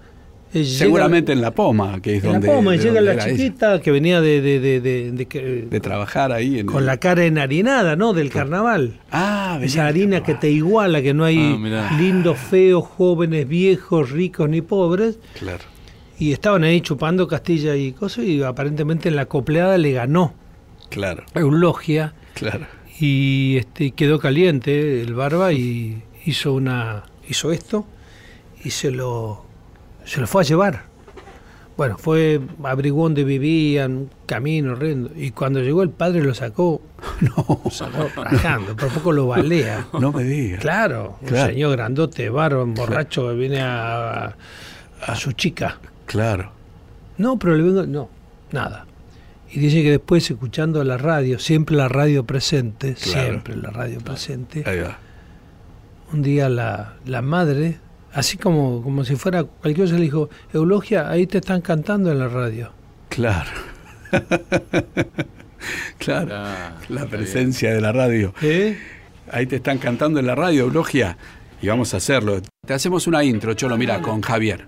[0.52, 2.48] Seguramente en La Poma, que es en donde.
[2.48, 6.60] La Poma, llega la chiquita que venía de de, de, de, trabajar ahí.
[6.60, 8.12] En con la cara enharinada, ¿no?
[8.12, 9.00] Del carnaval.
[9.10, 14.50] Ah, Esa harina que te iguala, que no hay ah, lindos, feos, jóvenes, viejos, ricos
[14.50, 15.18] ni pobres.
[15.40, 15.71] Claro
[16.22, 20.36] y estaban ahí chupando Castilla y cosas y aparentemente en la copleada le ganó.
[20.90, 21.24] Claro.
[21.34, 22.14] Eulogia.
[22.36, 22.68] Claro.
[23.00, 27.88] Y este quedó caliente el barba y hizo una hizo esto
[28.64, 29.44] y se lo
[30.06, 30.84] se lo fue a llevar.
[31.76, 35.10] Bueno, fue abrigó donde vivían, camino horrendo.
[35.16, 36.84] Y cuando llegó el padre lo sacó,
[37.22, 39.88] no, lo sacó rajando, por poco lo balea.
[40.00, 40.60] No me digas.
[40.60, 44.36] Claro, un señor grandote, barba, borracho que viene a,
[45.08, 45.80] a su chica.
[46.12, 46.52] Claro.
[47.18, 47.86] No, pero le vengo.
[47.86, 48.10] No,
[48.52, 48.86] nada.
[49.50, 54.64] Y dice que después, escuchando la radio, siempre la radio presente, siempre la radio presente.
[54.66, 54.98] Ahí va.
[56.12, 57.80] Un día la, la madre,
[58.12, 62.20] así como, como si fuera cualquier cosa, le dijo: Eulogia, ahí te están cantando en
[62.20, 62.74] la radio.
[63.08, 63.50] Claro.
[65.98, 66.28] claro.
[66.90, 68.34] la presencia de la radio.
[68.42, 68.78] ¿Eh?
[69.32, 71.18] Ahí te están cantando en la radio, Eulogia.
[71.62, 72.42] Y vamos a hacerlo.
[72.68, 74.68] Te hacemos una intro, Cholo, mira, con Javier.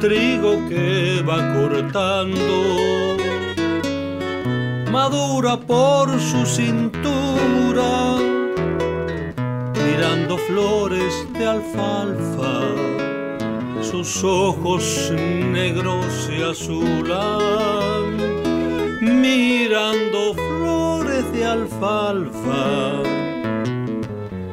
[0.00, 3.18] trigo que va cortando
[4.90, 8.16] madura por su cintura,
[9.84, 12.62] mirando flores de alfalfa,
[13.82, 18.16] sus ojos negros se azulan,
[19.02, 23.02] mirando flores de alfalfa,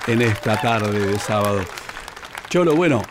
[0.07, 1.59] en esta tarde de sábado.
[2.49, 3.01] Cholo, bueno,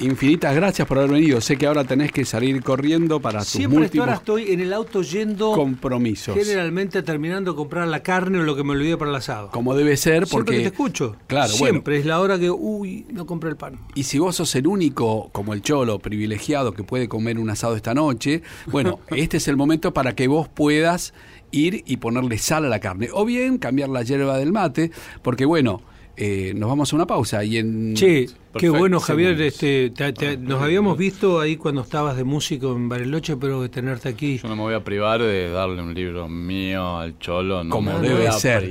[0.00, 1.40] infinitas gracias por haber venido.
[1.40, 5.02] Sé que ahora tenés que salir corriendo para tus Siempre ahora estoy en el auto
[5.02, 6.34] yendo compromisos.
[6.36, 9.52] Generalmente terminando de comprar la carne o lo que me olvidé para el asado.
[9.52, 11.16] Como debe ser, porque Siempre te escucho.
[11.28, 13.78] Claro, Siempre es la hora que uy, no compré el pan.
[13.94, 17.76] Y si vos sos el único, como el cholo privilegiado que puede comer un asado
[17.76, 21.14] esta noche, bueno, este es el momento para que vos puedas
[21.52, 23.08] ir y ponerle sal a la carne.
[23.12, 24.90] O bien cambiar la hierba del mate,
[25.22, 25.82] porque bueno,
[26.24, 27.94] eh, nos vamos a una pausa y en...
[27.96, 29.90] Qué bueno Javier, este,
[30.38, 34.38] nos habíamos visto ahí cuando estabas de músico en Bariloche, pero de tenerte aquí...
[34.38, 37.98] Yo no me voy a privar de darle un libro mío al Cholo, no como
[37.98, 38.62] debe ser.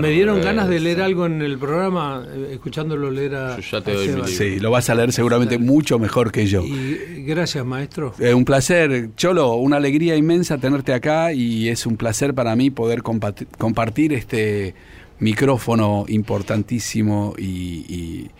[0.00, 3.56] me dieron ganas de leer algo en el programa, eh, escuchándolo leer a...
[3.56, 4.28] Yo ya te doy mi libro.
[4.28, 6.62] Sí, lo vas a leer seguramente mucho mejor que yo.
[6.62, 8.14] Y, gracias, maestro.
[8.18, 12.70] Eh, un placer, Cholo, una alegría inmensa tenerte acá y es un placer para mí
[12.70, 14.74] poder compartir este
[15.18, 18.30] micrófono importantísimo y,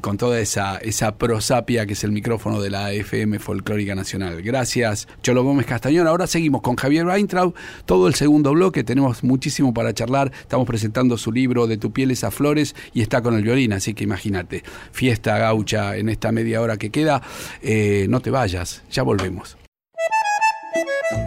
[0.00, 4.42] con toda esa, esa prosapia que es el micrófono de la FM Folclórica Nacional.
[4.42, 6.06] Gracias, Cholo Gómez Castañón.
[6.06, 10.30] Ahora seguimos con Javier Weintraub, todo el segundo bloque, tenemos muchísimo para charlar.
[10.40, 13.94] Estamos presentando su libro De tu piel a flores y está con el violín, así
[13.94, 17.22] que imagínate, fiesta gaucha en esta media hora que queda.
[17.62, 19.56] Eh, no te vayas, ya volvemos.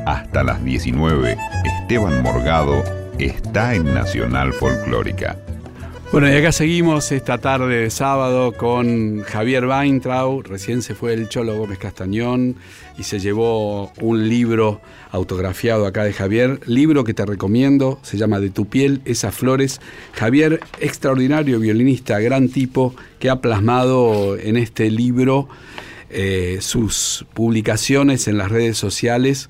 [0.06, 5.38] Hasta las 19, Esteban Morgado está en Nacional Folclórica.
[6.12, 10.46] Bueno, y acá seguimos esta tarde de sábado con Javier Weintraub.
[10.46, 12.58] Recién se fue el Cholo Gómez Castañón
[12.98, 14.82] y se llevó un libro
[15.12, 16.60] autografiado acá de Javier.
[16.66, 19.80] Libro que te recomiendo, se llama De tu piel, esas flores.
[20.12, 25.48] Javier, extraordinario violinista, gran tipo, que ha plasmado en este libro
[26.10, 29.50] eh, sus publicaciones en las redes sociales.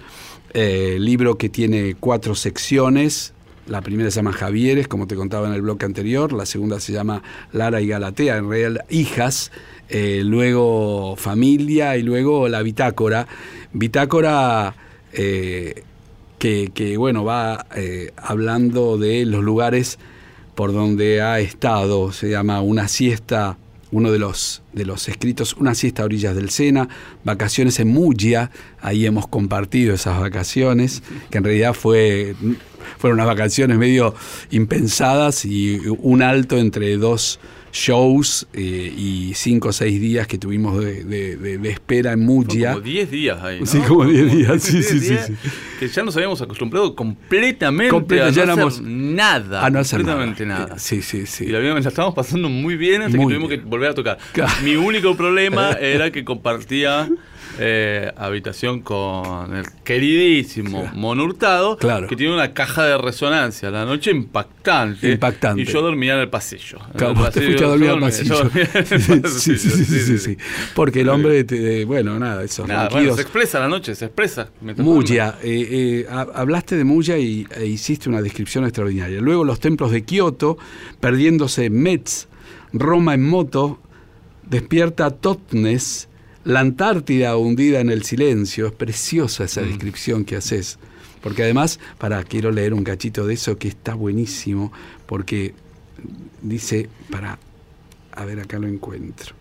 [0.54, 3.34] Eh, libro que tiene cuatro secciones,
[3.68, 6.34] la primera se llama Javieres, como te contaba en el bloque anterior.
[6.34, 7.22] La segunda se llama
[7.52, 9.52] Lara y Galatea, en realidad hijas.
[9.90, 13.28] Eh, luego Familia y luego la Bitácora.
[13.74, 14.74] Bitácora
[15.14, 15.84] eh,
[16.40, 20.00] que, bueno, va eh, hablando de los lugares
[20.56, 22.12] por donde ha estado.
[22.12, 23.58] Se llama Una siesta
[23.92, 26.88] uno de los, de los escritos, Una siesta a orillas del Sena,
[27.24, 28.52] Vacaciones en Muggia,
[28.82, 32.36] ahí hemos compartido esas vacaciones, que en realidad fue
[32.98, 34.14] fueron unas vacaciones medio
[34.52, 37.40] impensadas y un alto entre dos
[37.72, 42.74] shows eh, y cinco o seis días que tuvimos de, espera en Muggia.
[42.74, 43.60] Como diez días ahí.
[43.60, 43.66] ¿no?
[43.66, 45.16] Sí, como diez días, sí, sí, sí,
[45.80, 49.66] Que ya nos habíamos acostumbrado completamente a no hacer nada.
[49.66, 50.78] A no hacer completamente nada.
[50.80, 51.46] Sí, sí, sí.
[51.46, 54.18] Y la, la estábamos pasando muy bien hasta que tuvimos que volver a tocar.
[54.64, 57.10] Mi único problema era que compartía
[57.60, 65.12] eh, habitación con el queridísimo Monurtado, que tiene una caja de resonancia la noche impactante.
[65.12, 65.62] Impactante.
[65.62, 66.80] Y yo dormía en el pasillo.
[66.96, 68.50] Claro, te fuiste a dormir al pasillo.
[69.32, 70.38] Sí, sí, sí, sí,
[70.76, 72.66] Porque el hombre, bueno, nada, eso.
[72.66, 74.50] Nada, bueno, se expresa la noche, se expresa.
[74.78, 79.20] Muya, eh, eh, hablaste de Muya y e hiciste una descripción extraordinaria.
[79.20, 80.58] Luego los templos de Kioto,
[81.00, 82.28] perdiéndose Metz,
[82.74, 83.80] Roma en moto,
[84.44, 86.08] despierta Totnes,
[86.44, 89.68] la Antártida hundida en el silencio, es preciosa esa mm.
[89.68, 90.80] descripción que haces.
[91.22, 94.74] Porque además, para, quiero leer un cachito de eso que está buenísimo,
[95.06, 95.54] porque
[96.42, 97.38] dice, para,
[98.12, 99.36] a ver, acá lo encuentro.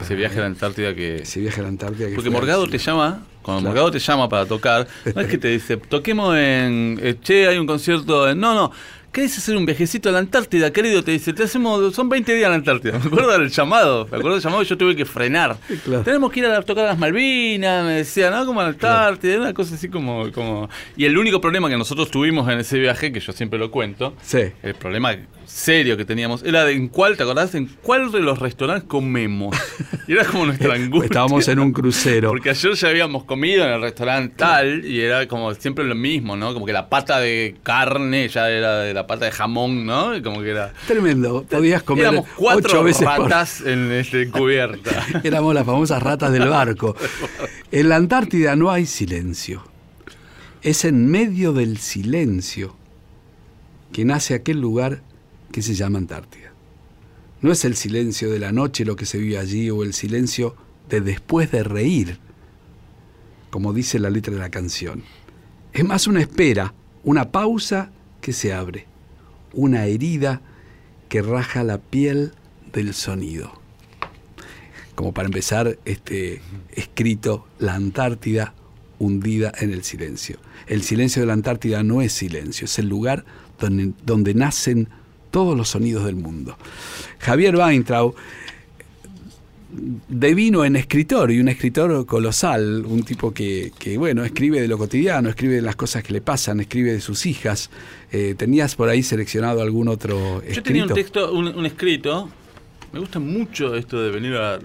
[0.00, 1.16] Ese viaje a la Antártida que...
[1.16, 4.46] Ese viaje a la Antártida que Porque Morgado te llama, cuando Morgado te llama para
[4.46, 6.98] tocar, no es que te dice, toquemos en...
[7.02, 8.38] Eh, che, hay un concierto en...
[8.38, 8.72] No, no,
[9.12, 11.02] ¿Querés hacer un viajecito a la Antártida, querido?
[11.02, 12.98] Te dice, te hacemos, son 20 días a la Antártida.
[12.98, 15.56] Me acuerdo del llamado, me acuerdo del llamado y yo tuve que frenar.
[16.04, 18.44] Tenemos que ir a tocar a las Malvinas, me decían, ¿no?
[18.44, 20.68] Como a la Antártida, una cosa así como, como...
[20.96, 24.14] Y el único problema que nosotros tuvimos en ese viaje, que yo siempre lo cuento,
[24.22, 24.52] sí.
[24.62, 25.16] el problema
[25.48, 27.54] serio que teníamos era de en cuál, ¿te acordás?
[27.54, 29.56] En cuál de los restaurantes comemos.
[30.06, 31.06] Y era como nuestra angustia.
[31.06, 32.28] Estábamos en un crucero.
[32.28, 36.36] Porque ayer ya habíamos comido en el restaurante tal y era como siempre lo mismo,
[36.36, 36.52] ¿no?
[36.52, 40.22] Como que la pata de carne ya era de la pata de jamón, ¿no?
[40.22, 40.72] Como que era...
[40.86, 41.44] Tremendo.
[41.44, 45.06] Podías comer Éramos cuatro ocho veces ratas en este, cubierta.
[45.24, 46.96] Éramos las famosas ratas del barco.
[47.70, 49.62] En la Antártida no hay silencio.
[50.62, 52.76] Es en medio del silencio
[53.92, 55.02] que nace aquel lugar
[55.52, 56.52] que se llama Antártida.
[57.40, 60.56] No es el silencio de la noche lo que se vive allí o el silencio
[60.88, 62.18] de después de reír,
[63.50, 65.04] como dice la letra de la canción.
[65.72, 68.87] Es más una espera, una pausa que se abre,
[69.58, 70.40] una herida
[71.08, 72.30] que raja la piel
[72.72, 73.60] del sonido.
[74.94, 76.40] Como para empezar este
[76.70, 78.54] escrito, la Antártida
[79.00, 80.38] hundida en el silencio.
[80.68, 83.24] El silencio de la Antártida no es silencio, es el lugar
[83.58, 84.88] donde, donde nacen
[85.32, 86.56] todos los sonidos del mundo.
[87.18, 88.14] Javier Weintraub
[89.70, 95.28] devino en escritor y un escritor colosal, un tipo que, bueno, escribe de lo cotidiano,
[95.28, 97.70] escribe de las cosas que le pasan, escribe de sus hijas.
[98.10, 100.54] Eh, ¿Tenías por ahí seleccionado algún otro escrito?
[100.54, 102.30] Yo tenía un texto, un, escrito.
[102.92, 104.58] Me gusta mucho esto de venir a,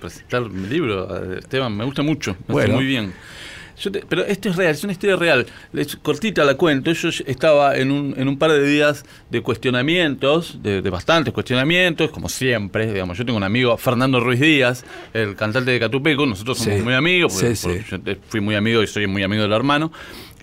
[0.00, 2.74] presentar mi libro, Esteban, me gusta mucho, me bueno.
[2.74, 3.12] muy bien
[4.08, 5.46] pero esto es real, es una historia real.
[5.72, 6.92] Es cortita la cuento.
[6.92, 12.28] Yo estaba en un, en un par de días de cuestionamientos, de, bastantes cuestionamientos, como
[12.28, 12.92] siempre.
[12.92, 16.26] Digamos, yo tengo un amigo, Fernando Ruiz Díaz, el cantante de Catupeco.
[16.26, 17.40] Nosotros somos muy amigos.
[17.40, 19.92] yo fui muy amigo y soy muy amigo del hermano.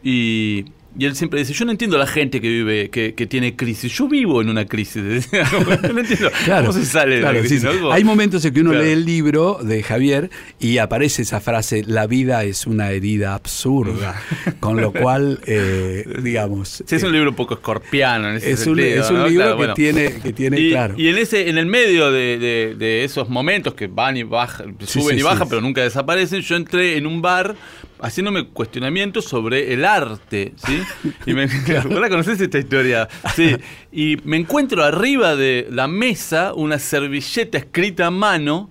[0.04, 0.66] Y
[0.98, 3.56] y él siempre dice, yo no entiendo a la gente que vive, que, que tiene
[3.56, 3.92] crisis.
[3.94, 5.30] Yo vivo en una crisis.
[5.32, 7.66] no entiendo cómo se sale de la crisis.
[7.92, 10.30] Hay momentos en que uno lee el libro de Javier
[10.60, 14.22] y aparece esa frase, la vida es una herida absurda.
[14.60, 16.84] con lo cual, eh, digamos...
[16.86, 19.68] Sí, es un libro un poco escorpiano en ese es Un, es un libro que,
[19.74, 20.94] tiene, que tiene, y, claro.
[20.98, 25.18] Y en, ese, en el medio de, de, esos momentos que van y bajan, suben
[25.18, 27.56] y bajan, pero nunca desaparecen, yo entré en un bar
[28.04, 30.82] haciéndome cuestionamientos sobre el arte, ¿sí?
[31.26, 31.48] Y me,
[31.90, 33.08] ¿Vos conocés esta historia?
[33.34, 33.56] Sí.
[33.92, 38.70] Y me encuentro arriba de la mesa una servilleta escrita a mano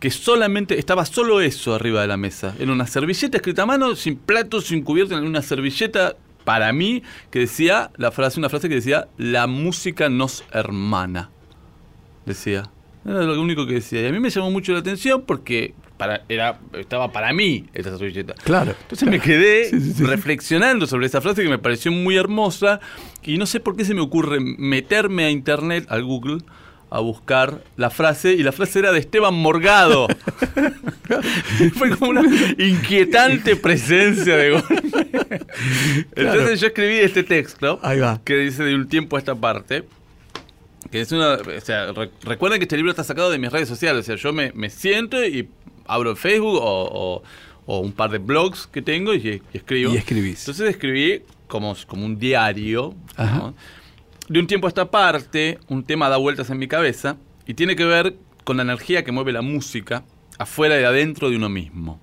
[0.00, 2.54] que solamente estaba solo eso arriba de la mesa.
[2.58, 7.02] Era una servilleta escrita a mano, sin platos, sin cubierto, en una servilleta para mí
[7.30, 11.30] que decía la frase, una frase que decía la música nos hermana.
[12.24, 12.70] Decía.
[13.04, 14.00] Era lo único que decía.
[14.00, 15.74] Y a mí me llamó mucho la atención porque
[16.28, 18.34] era, estaba para mí esa servilleta.
[18.44, 18.74] Claro.
[18.82, 22.80] Entonces me quedé reflexionando sobre esa frase que me pareció muy hermosa
[23.22, 26.38] y no sé por qué se me ocurre meterme a internet, al Google,
[26.90, 30.08] a buscar la frase y la frase era de Esteban Morgado.
[31.74, 32.22] Fue como una
[32.58, 35.46] inquietante presencia de golpe.
[36.16, 37.80] Entonces yo escribí este texto
[38.24, 39.84] que dice de un tiempo a esta parte.
[40.90, 41.92] Que es una, o sea,
[42.24, 44.70] recuerden que este libro está sacado de mis redes sociales, o sea, yo me, me
[44.70, 45.48] siento y
[45.90, 47.22] abro Facebook o,
[47.66, 49.92] un par de blogs que tengo y, escribo.
[49.92, 50.40] Y escribís.
[50.40, 52.94] Entonces escribí como, como un diario.
[54.28, 57.76] De un tiempo a esta parte, un tema da vueltas en mi cabeza y tiene
[57.76, 60.04] que ver con la energía que mueve la música
[60.38, 62.00] afuera y adentro de uno mismo.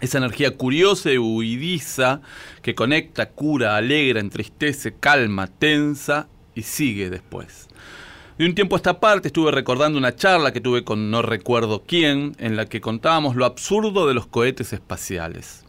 [0.00, 2.20] Esa energía curiosa y huidiza
[2.62, 7.68] que conecta, cura, alegra, entristece, calma, tensa y sigue después.
[8.36, 11.84] De un tiempo a esta parte estuve recordando una charla que tuve con no recuerdo
[11.86, 15.64] quién, en la que contábamos lo absurdo de los cohetes espaciales.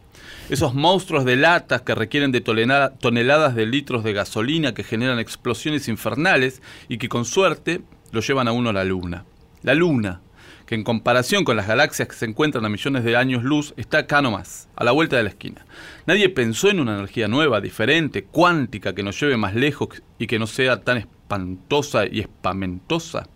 [0.50, 5.86] Esos monstruos de latas que requieren de toneladas de litros de gasolina que generan explosiones
[5.86, 9.24] infernales y que con suerte lo llevan a uno a la luna.
[9.62, 10.22] La luna,
[10.66, 13.98] que en comparación con las galaxias que se encuentran a millones de años luz, está
[13.98, 15.64] acá nomás, a la vuelta de la esquina.
[16.04, 20.40] Nadie pensó en una energía nueva, diferente, cuántica, que nos lleve más lejos y que
[20.40, 23.28] no sea tan espantosa y espamentosa.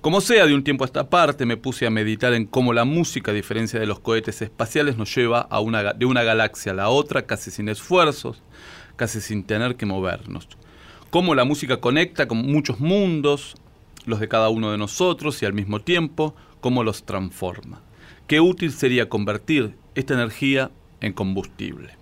[0.00, 2.84] Como sea, de un tiempo a esta parte me puse a meditar en cómo la
[2.84, 5.48] música, a diferencia de los cohetes espaciales, nos lleva
[5.96, 8.42] de una galaxia a la otra casi sin esfuerzos,
[8.96, 10.48] casi sin tener que movernos.
[11.10, 13.56] Cómo la música conecta con muchos mundos,
[14.06, 17.82] los de cada uno de nosotros, y al mismo tiempo, cómo los transforma.
[18.28, 20.70] Qué útil sería convertir esta energía
[21.00, 21.99] en combustible.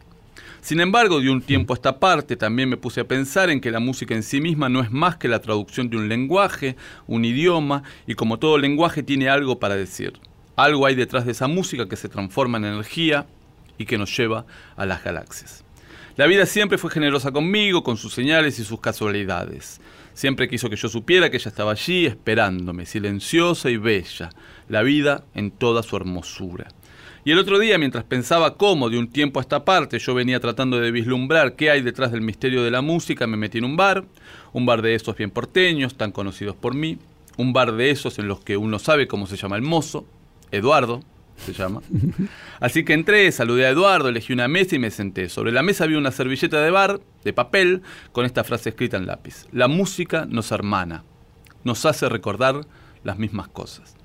[0.60, 3.70] Sin embargo, de un tiempo a esta parte también me puse a pensar en que
[3.70, 7.24] la música en sí misma no es más que la traducción de un lenguaje, un
[7.24, 10.14] idioma, y como todo lenguaje tiene algo para decir.
[10.56, 13.26] Algo hay detrás de esa música que se transforma en energía
[13.78, 14.44] y que nos lleva
[14.76, 15.64] a las galaxias.
[16.16, 19.80] La vida siempre fue generosa conmigo, con sus señales y sus casualidades.
[20.14, 24.30] Siempre quiso que yo supiera que ella estaba allí esperándome, silenciosa y bella,
[24.68, 26.66] la vida en toda su hermosura.
[27.28, 30.40] Y el otro día, mientras pensaba cómo de un tiempo a esta parte yo venía
[30.40, 33.76] tratando de vislumbrar qué hay detrás del misterio de la música, me metí en un
[33.76, 34.06] bar,
[34.54, 36.96] un bar de esos bien porteños, tan conocidos por mí,
[37.36, 40.06] un bar de esos en los que uno sabe cómo se llama el mozo,
[40.52, 41.02] Eduardo
[41.36, 41.82] se llama.
[42.60, 45.28] Así que entré, saludé a Eduardo, elegí una mesa y me senté.
[45.28, 47.82] Sobre la mesa había una servilleta de bar, de papel,
[48.12, 49.44] con esta frase escrita en lápiz.
[49.52, 51.04] La música nos hermana,
[51.62, 52.62] nos hace recordar
[53.04, 53.97] las mismas cosas.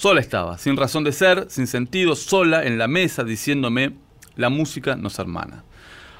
[0.00, 3.96] Sola estaba, sin razón de ser, sin sentido, sola en la mesa diciéndome,
[4.34, 5.62] la música nos hermana.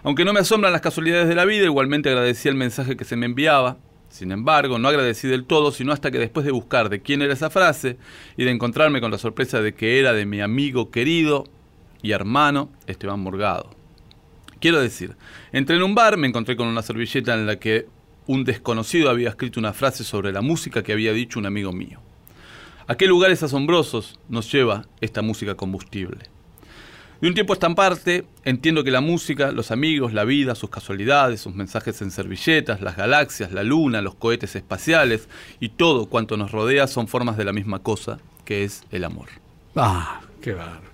[0.02, 3.16] Aunque no me asombran las casualidades de la vida, igualmente agradecí el mensaje que se
[3.16, 3.78] me enviaba.
[4.10, 7.32] Sin embargo, no agradecí del todo, sino hasta que después de buscar de quién era
[7.32, 7.96] esa frase
[8.36, 11.44] y de encontrarme con la sorpresa de que era de mi amigo querido
[12.02, 13.70] y hermano Esteban Morgado.
[14.60, 15.16] Quiero decir,
[15.52, 17.86] entré en un bar, me encontré con una servilleta en la que
[18.26, 22.02] un desconocido había escrito una frase sobre la música que había dicho un amigo mío.
[22.90, 26.24] ¿A qué lugares asombrosos nos lleva esta música combustible?
[27.20, 30.70] De un tiempo a esta parte, entiendo que la música, los amigos, la vida, sus
[30.70, 35.28] casualidades, sus mensajes en servilletas, las galaxias, la luna, los cohetes espaciales
[35.60, 39.28] y todo cuanto nos rodea son formas de la misma cosa, que es el amor.
[39.76, 40.90] Ah, qué barro.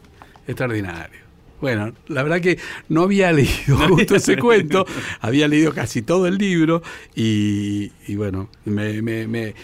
[0.46, 1.20] Extraordinario.
[1.62, 2.58] Bueno, la verdad que
[2.90, 4.84] no había leído justo ese cuento,
[5.22, 6.82] había leído casi todo el libro
[7.14, 9.54] y, bueno, me, me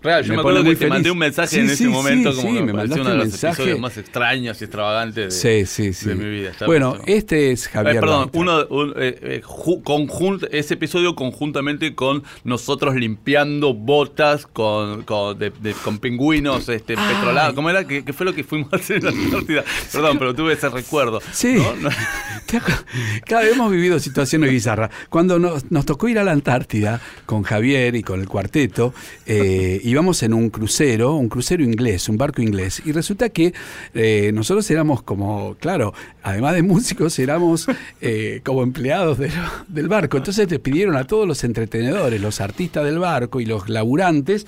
[0.00, 2.72] Real, yo me, acuerdo que te mandé un mensaje en ese momento como que me
[2.72, 6.52] pareció uno de los episodios más extraños y extravagantes de, mi vida.
[6.66, 7.96] bueno, este es Javier.
[7.96, 8.60] Eh, perdón, uno,
[8.96, 15.38] eh, eh, ese episodio conjuntamente con nosotros limpiando botas con, con,
[15.82, 17.54] con pingüinos este, petrolados.
[17.54, 17.84] ¿Cómo era?
[17.84, 19.64] ¿Qué, fue lo que fuimos a hacer en la Antártida?
[19.92, 21.20] Perdón, pero tuve ese recuerdo.
[21.32, 21.56] Sí.
[23.26, 24.90] Cada vez hemos vivido situaciones bizarras.
[25.08, 28.94] Cuando nos, nos, tocó ir a la Antártida con Javier y con el cuarteto,
[29.26, 33.54] eh, íbamos en un crucero, un crucero inglés, un barco inglés, y resulta que
[33.94, 35.94] eh, nosotros éramos como, claro,
[36.28, 37.66] además de músicos, éramos
[38.00, 40.16] eh, como empleados del barco.
[40.16, 44.46] Entonces les pidieron a todos los entretenedores, los artistas del barco y los laburantes,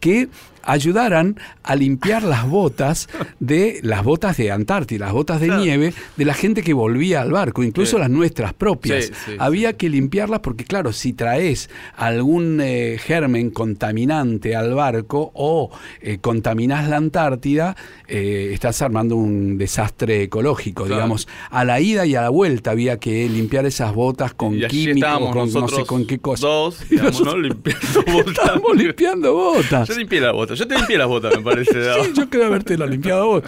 [0.00, 0.28] que
[0.64, 3.08] ayudaran a limpiar las botas
[3.40, 7.32] de las botas de Antártida, las botas de nieve de la gente que volvía al
[7.32, 9.12] barco, incluso las nuestras propias.
[9.38, 15.70] Había que limpiarlas porque, claro, si traes algún eh, germen contaminante al barco o
[16.00, 17.76] eh, contaminás la Antártida,
[18.06, 21.21] eh, estás armando un desastre ecológico, digamos.
[21.50, 25.52] A la ida y a la vuelta había que limpiar esas botas con químicos, con
[25.52, 26.46] no sé con qué cosa.
[26.46, 28.32] Dos, digamos, limpiando botas.
[28.32, 29.88] Estábamos limpiando botas.
[29.88, 30.54] Yo limpié la bota.
[30.54, 31.72] Yo te limpié las botas, me parece.
[32.04, 33.42] sí, yo creo haberte la limpiado vos.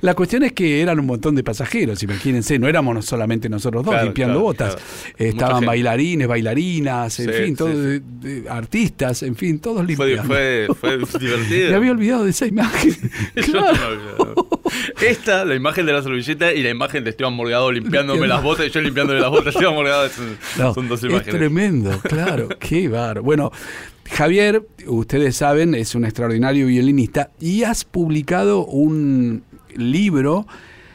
[0.00, 4.02] La cuestión es que eran un montón de pasajeros, imagínense, no éramos solamente nosotros dos
[4.02, 4.76] limpiando botas.
[5.16, 8.00] Estaban bailarines, bailarinas, en fin, todos
[8.48, 10.24] artistas, en fin, todos limpiando.
[10.24, 11.70] Fue, fue, fue divertido.
[11.70, 12.96] Me había olvidado de esa imagen.
[15.00, 18.66] Esta, la imagen de la servilleta y la imagen de Esteban Morgado limpiándome las botas
[18.66, 19.54] y yo limpiándole las botas.
[19.54, 20.08] Esteban Morgado
[20.74, 21.28] son dos imágenes.
[21.28, 23.20] Es tremendo, claro, qué bar.
[23.20, 23.52] Bueno,
[24.10, 29.42] Javier, ustedes saben, es un extraordinario violinista y has publicado un
[29.76, 30.46] libro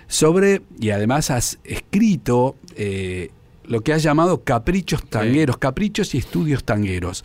[0.07, 3.29] sobre, y además has escrito eh,
[3.65, 7.23] lo que has llamado caprichos tangueros, caprichos y estudios tangueros.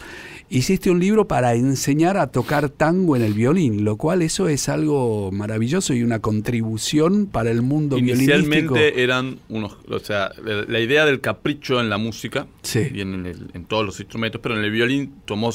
[0.51, 4.71] Hiciste un libro para enseñar a tocar tango en el violín, lo cual eso es
[4.71, 11.05] algo maravilloso y una contribución para el mundo Inicialmente eran unos, o sea, la idea
[11.05, 15.51] del capricho en la música, en, todos los instrumentos, pero en el violín tomó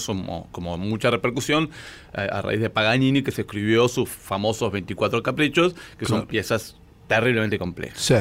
[0.51, 1.71] como, mucha repercusión
[2.13, 6.75] eh, a, raíz de Paganini que se escribió sus famosos 24 caprichos, que son piezas
[7.07, 7.99] terriblemente complejas.
[7.99, 8.15] Sí.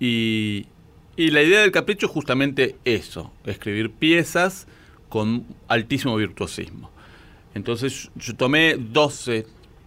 [0.00, 0.66] Y,
[1.22, 4.66] y la idea del capricho es justamente eso, escribir piezas
[5.16, 6.90] con altísimo virtuosismo.
[7.54, 9.46] Entonces yo tomé 12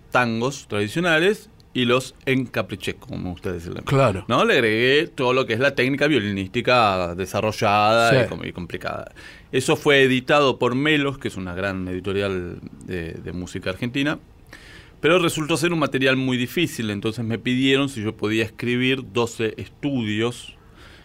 [0.10, 3.84] tangos tradicionales y los encapriché, como ustedes dicen.
[3.84, 4.26] Claro.
[4.28, 4.44] ¿no?
[4.44, 9.12] Le agregué todo lo que es la técnica violinística desarrollada y, complicada.
[9.52, 14.18] Eso fue editado por Melos, que es una gran editorial de, de música argentina.
[15.00, 19.54] Pero resultó ser un material muy difícil, entonces me pidieron si yo podía escribir 12
[19.58, 20.58] estudios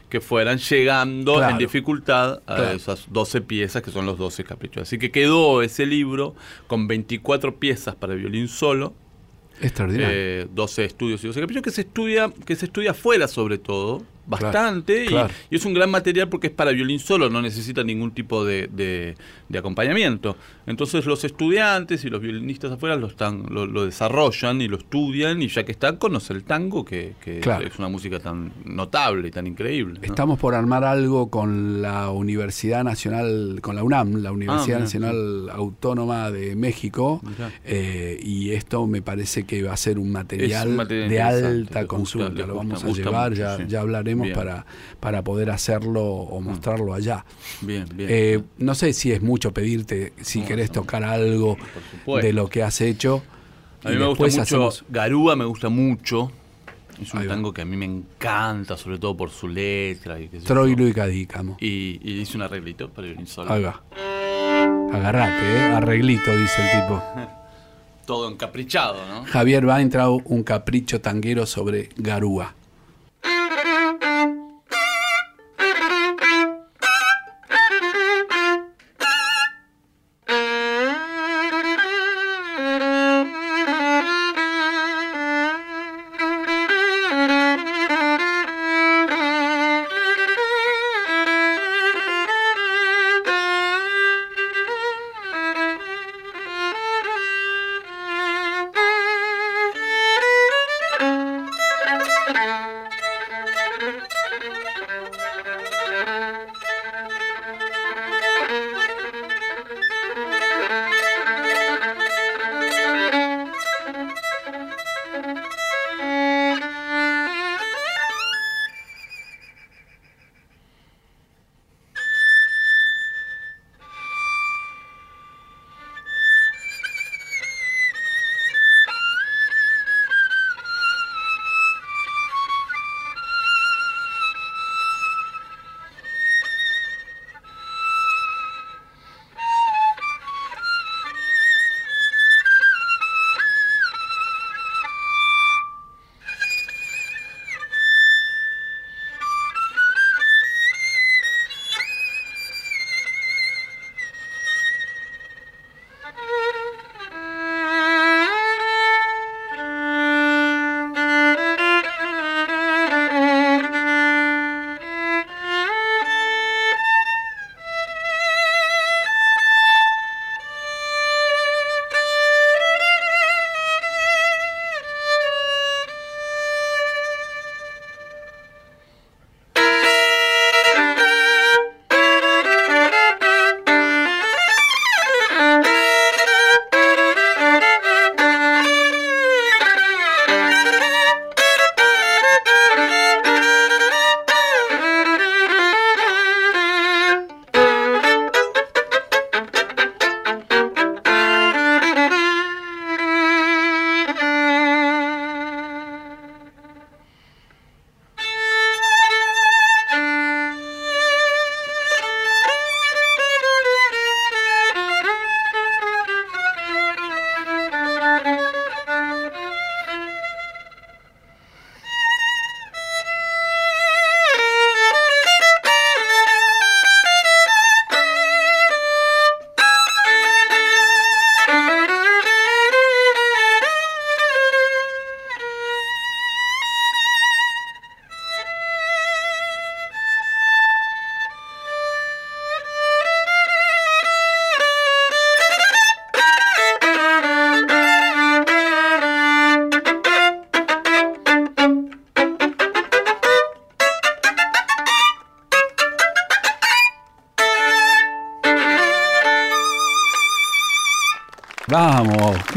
[0.09, 4.82] que fueran llegando en dificultad a esas 12 piezas que son los 12 caprichos.
[4.82, 6.34] Así que quedó ese libro
[6.66, 8.94] con 24 piezas para violín solo.
[9.61, 10.46] Extraordinario.
[10.46, 14.02] 12 eh, estudios y 12 caprichos que se estudia, que se estudia afuera sobre todo
[14.26, 15.06] bastante
[15.50, 18.68] Y, es un gran material porque es para violín solo, no necesita ningún tipo de,
[18.68, 20.36] de, acompañamiento.
[20.66, 25.48] Entonces los estudiantes y los violinistas afuera lo, están, lo, desarrollan y lo estudian y
[25.48, 30.00] ya que están, conocen el tango, que, es una música tan notable y tan increíble.
[30.02, 35.50] Estamos por armar algo con la Universidad Nacional, con la UNAM, la Universidad ah, Nacional
[35.50, 37.22] Autónoma de México,
[37.64, 42.56] eh, y esto me parece que va a ser un material, de alta consulta, lo
[42.56, 44.66] vamos a llevar, ya, ya hablaremos para,
[45.00, 46.44] para poder hacerlo o mm.
[46.44, 47.24] mostrarlo allá.
[47.60, 48.08] Bien, bien.
[48.10, 51.56] Eh, no sé si es mucho pedirte si querés tocar algo
[52.06, 53.22] de lo que has hecho.
[53.82, 56.30] A mí me gusta mucho, Garúa me gusta mucho.
[57.00, 60.20] Es un tango que a mí me encanta, sobre todo por su letra.
[60.20, 61.56] Y Troilo y Cadícamo.
[61.60, 63.50] Y, y hice un arreglito para el solo.
[64.92, 65.72] Agarrate, ¿eh?
[65.74, 67.02] arreglito, dice el tipo.
[68.06, 69.24] Todo encaprichado, ¿no?
[69.24, 72.54] Javier va a entrar un capricho tanguero sobre Garúa.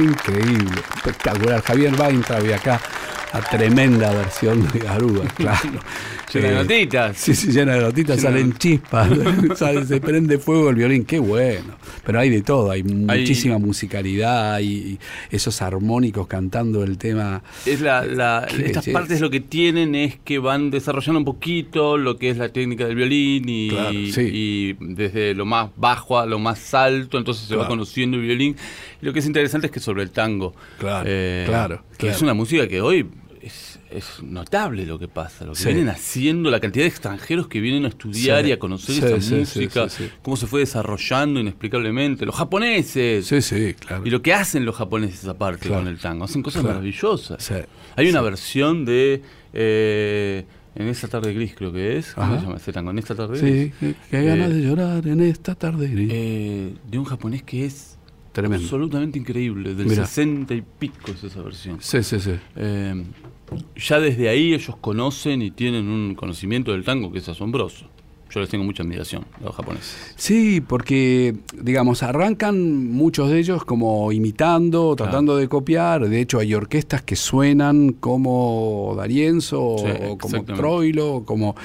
[0.03, 1.61] Increíble, espectacular.
[1.61, 2.81] Javier Weintraub acá,
[3.33, 5.79] a tremenda versión de Garuda, claro.
[6.33, 7.17] Llena de eh, notitas.
[7.17, 9.09] Sí, sí, llena de notitas, salen chispas,
[9.87, 11.76] se prende fuego el violín, qué bueno.
[12.07, 14.97] Pero hay de todo, hay, muchísima musicalidad y,
[15.29, 17.43] esos armónicos cantando el tema.
[17.65, 22.29] Es la, estas partes lo que tienen es que van desarrollando un poquito lo que
[22.29, 27.45] es la técnica del violín y, desde lo más bajo a lo más alto, entonces
[27.45, 28.55] se va conociendo el violín.
[29.01, 30.55] Y lo que es interesante es que sobre el tango.
[30.79, 31.83] Claro, eh, claro.
[31.97, 33.05] Que es una música que hoy
[33.41, 33.79] es,
[34.21, 37.89] notable lo que pasa, lo que vienen haciendo, la cantidad de extranjeros que vienen a
[37.89, 39.87] estudiar y a conocer esa música,
[40.21, 42.25] cómo se fue desarrollando inexplicablemente.
[42.25, 43.25] Los japoneses.
[43.25, 44.05] Sí, sí, claro.
[44.05, 47.51] Y lo que hacen los japoneses aparte con el tango, hacen cosas maravillosas.
[47.95, 49.21] Hay una versión de...
[49.53, 52.13] Eh, en esta tarde gris creo que es.
[52.13, 52.91] ¿Cómo se llama ese tango?
[52.91, 53.73] En esta tarde gris.
[53.79, 56.09] Sí, que ganas de llorar en esta tarde gris.
[56.13, 57.96] Eh, de un japonés que es
[58.37, 58.65] Tremendo.
[58.65, 59.73] absolutamente increíble.
[59.73, 61.77] Del 60 y pico es esa versión.
[61.81, 62.33] Sí, sí, sí.
[62.55, 63.03] Eh,
[63.75, 67.87] ya desde ahí ellos conocen y tienen un conocimiento del tango que es asombroso.
[68.29, 70.13] Yo les tengo mucha admiración a los japoneses.
[70.17, 76.07] Sí, porque, digamos, arrancan muchos de ellos como imitando, tratando de copiar.
[76.07, 81.55] De hecho, hay orquestas que suenan como Darienzo o como Troilo, como...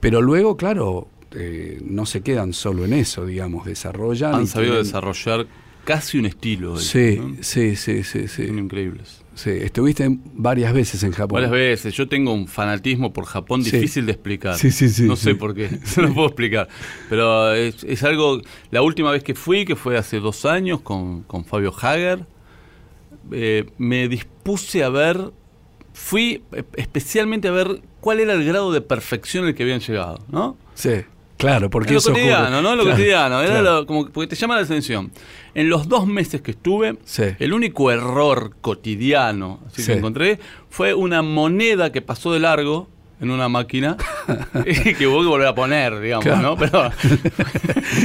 [0.00, 4.34] Pero luego, claro, eh, no se quedan solo en eso, digamos, desarrollan...
[4.34, 5.46] Han sabido desarrollar
[5.84, 6.76] casi un estilo.
[6.76, 8.46] Sí, sí, sí, sí, sí.
[8.46, 9.24] Son increíbles.
[9.34, 11.36] Sí, estuviste varias veces en Japón.
[11.36, 11.94] Varias veces.
[11.94, 14.56] Yo tengo un fanatismo por Japón difícil de explicar.
[14.56, 15.04] Sí, sí, sí.
[15.04, 16.68] No sé por qué, no lo puedo explicar.
[17.08, 18.40] Pero es, algo.
[18.70, 22.26] La última vez que fui, que fue hace dos años con, con Fabio Hager,
[23.32, 25.32] eh, me dispuse a ver.
[25.92, 26.42] Fui
[26.74, 30.56] especialmente a ver cuál era el grado de perfección al que habían llegado, ¿no?
[30.74, 31.04] Sí.
[31.36, 32.76] Claro, porque lo cotidiano, ¿no?
[32.76, 35.10] Lo cotidiano, era como porque te llama la atención.
[35.54, 36.96] En los dos meses que estuve,
[37.38, 40.38] el único error cotidiano así que encontré
[40.70, 42.88] fue una moneda que pasó de largo
[43.20, 43.96] en una máquina
[44.66, 46.56] y que hubo que volver a poner, digamos, ¿no?
[46.56, 46.90] Pero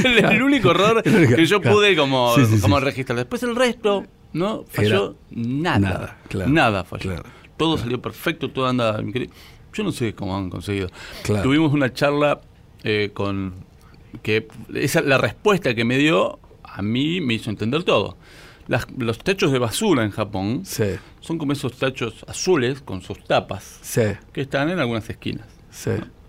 [0.30, 3.18] el, único error que yo pude como, como registrar.
[3.18, 4.64] Después el resto, ¿no?
[4.68, 6.18] Falló nada.
[6.32, 7.22] Nada, nada falló.
[7.56, 9.34] todo salió perfecto, todo anda increíble.
[9.72, 10.88] Yo no sé cómo han conseguido.
[11.42, 12.40] Tuvimos una charla
[12.84, 13.54] eh, con
[14.22, 18.16] que esa, la respuesta que me dio a mí me hizo entender todo.
[18.98, 20.62] los techos de basura en Japón
[21.20, 23.80] son como esos techos azules con sus tapas
[24.32, 25.46] que están en algunas esquinas.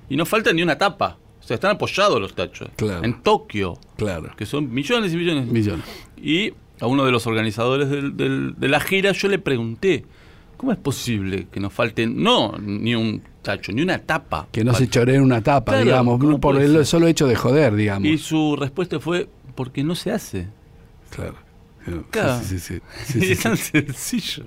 [0.09, 1.17] Y no falta ni una tapa.
[1.39, 2.69] O sea, están apoyados los techos.
[3.01, 3.77] En Tokio.
[3.97, 4.31] Claro.
[4.35, 5.47] Que son millones y millones.
[5.47, 5.85] Millones.
[6.21, 10.05] Y a uno de los organizadores de la gira yo le pregunté,
[10.57, 14.47] ¿cómo es posible que nos falten, no, ni un tacho, ni una tapa.
[14.51, 18.07] Que no se choree una tapa, digamos, por el solo hecho de joder, digamos.
[18.07, 20.47] Y su respuesta fue, porque no se hace.
[21.09, 21.35] Claro.
[22.11, 22.39] Claro.
[22.43, 24.45] Sí, sí, sí, es tan sencillo.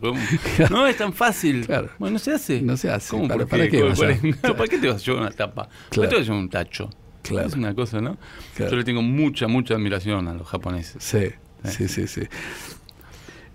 [0.71, 1.67] No es tan fácil.
[1.67, 1.91] Claro.
[1.99, 2.63] Bueno, no se hace.
[2.63, 3.11] No se hace.
[3.11, 3.81] ¿Cómo, ¿Para, qué,
[4.43, 5.69] ¿Para qué te vas a llevar una tapa?
[5.91, 6.91] ¿Para qué te vas a llevar un tacho?
[7.23, 7.49] Claro.
[7.49, 8.19] Es una cosa, ¿no?
[8.59, 11.03] Yo le tengo mucha, mucha admiración a los japoneses.
[11.03, 11.31] Sí,
[11.65, 12.23] sí, sí, sí.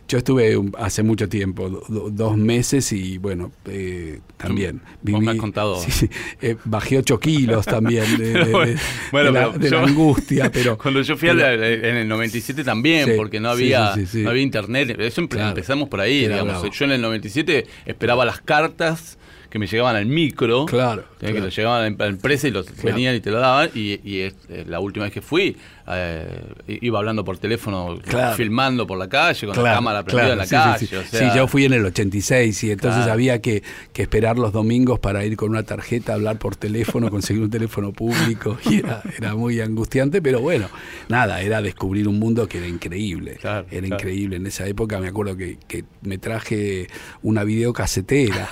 [0.09, 4.81] Yo estuve hace mucho tiempo, dos meses y bueno, eh, también.
[5.03, 5.79] Viví, me has contado.
[5.89, 6.09] Sí,
[6.41, 8.75] eh, bajé ocho kilos también de,
[9.11, 10.51] bueno, la, angustia.
[10.53, 14.95] pero Cuando yo fui en el 97 también, porque no había, no había internet.
[14.99, 16.67] Eso empezamos por ahí, digamos.
[16.71, 20.65] Yo en el 97 esperaba las cartas que me llegaban al micro.
[20.65, 21.03] Claro.
[21.19, 23.69] Que lo llegaban a la empresa y los venían y te lo daban.
[23.73, 24.33] Y, y eh,
[24.67, 25.57] la última vez que fui,
[25.91, 27.97] eh, iba hablando por teléfono,
[28.35, 30.85] filmando por la calle, con la cámara prendida en la calle.
[30.85, 33.63] Sí, yo fui en el 86 y entonces había que,
[33.95, 38.57] esperar los domingos para ir con una tarjeta, hablar por teléfono, conseguir un teléfono público.
[38.69, 40.69] Y era, muy angustiante, pero bueno,
[41.09, 43.39] nada, era descubrir un mundo que era increíble.
[43.71, 44.37] era increíble.
[44.37, 45.57] En esa época me acuerdo que,
[46.01, 46.87] me traje
[47.23, 48.47] una videocasetera,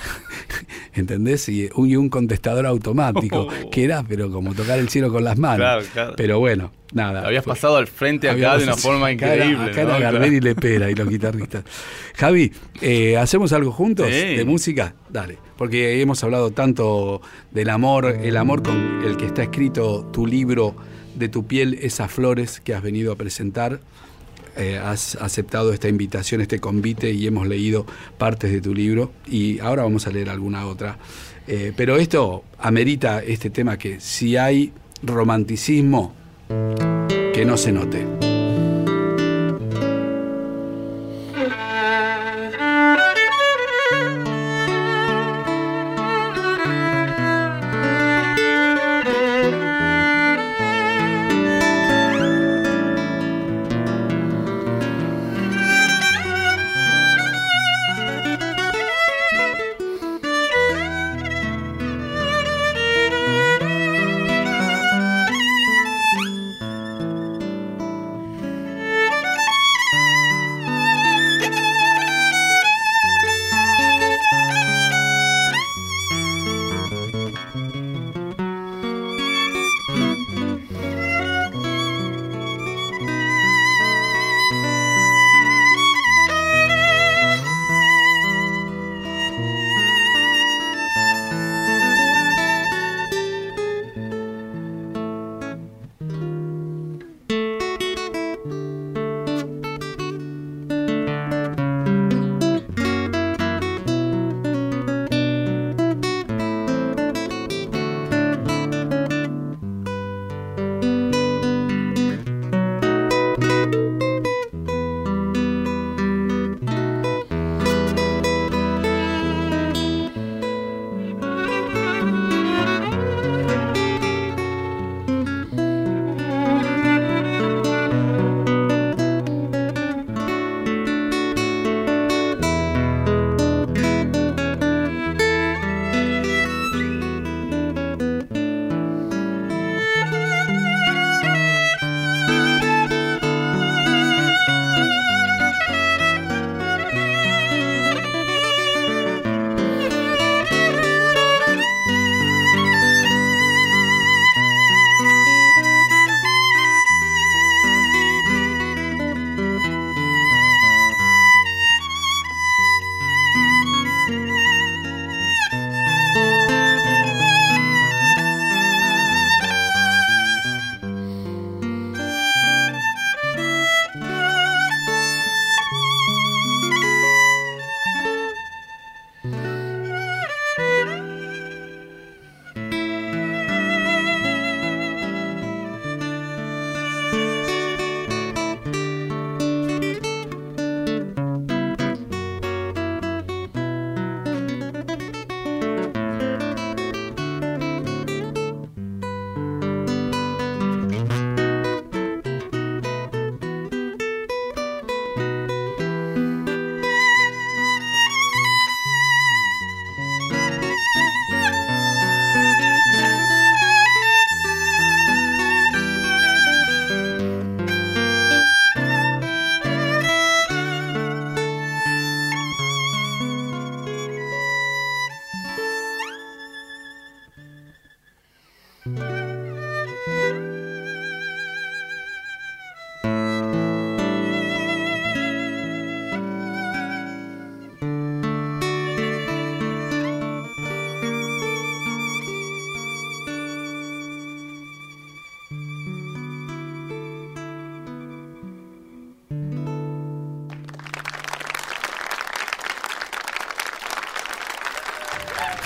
[0.98, 1.48] ¿entendés?
[1.48, 5.38] Y un, y un contestador automático, que era, pero como tocar el cielo con las
[5.38, 5.88] manos.
[6.16, 7.26] Pero bueno, Nada.
[7.26, 9.70] Habías pasado al frente acá de una forma increíble.
[9.70, 11.64] Acá, era Gardel y Lepera y los guitarristas.
[12.16, 14.94] Javi, eh, ¿hacemos algo juntos de música?
[15.08, 15.38] Dale.
[15.56, 17.20] Porque hemos hablado tanto
[17.50, 20.74] del amor, el amor con el que está escrito tu libro
[21.14, 23.80] de tu piel, esas flores que has venido a presentar.
[24.58, 27.86] Eh, has aceptado esta invitación, este convite y hemos leído
[28.18, 30.98] partes de tu libro y ahora vamos a leer alguna otra.
[31.46, 34.72] Eh, pero esto amerita este tema que si hay
[35.04, 36.12] romanticismo,
[37.32, 38.27] que no se note.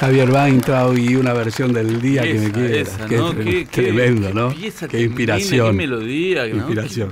[0.02, 2.90] Javier Weintraub y una versión del día que me quiera.
[3.08, 4.52] qué, tremendo, ¿no?
[4.90, 5.68] Qué, inspiración.
[5.68, 6.48] Qué melodía.
[6.48, 7.10] inspiración.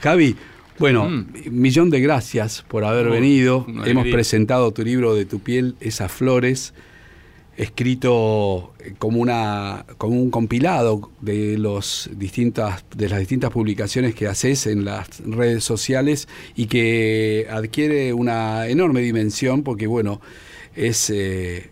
[0.00, 0.34] Javi,
[0.80, 1.26] bueno, mm.
[1.52, 3.64] millón de gracias por haber venido.
[3.84, 6.74] Hemos presentado tu libro de tu piel, esas flores
[7.56, 14.66] escrito como una como un compilado de los distintas de las distintas publicaciones que haces
[14.66, 20.20] en las redes sociales y que adquiere una enorme dimensión porque bueno
[20.76, 21.70] es eh,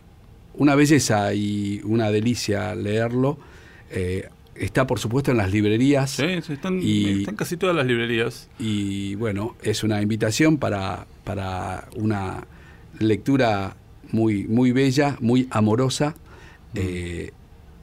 [0.57, 3.39] una belleza y una delicia leerlo
[3.91, 8.49] eh, está por supuesto en las librerías sí, están, y, están casi todas las librerías
[8.59, 12.47] y bueno es una invitación para para una
[12.99, 13.77] lectura
[14.13, 16.11] muy, muy bella, muy amorosa.
[16.73, 16.79] Mm.
[16.79, 17.33] Eh,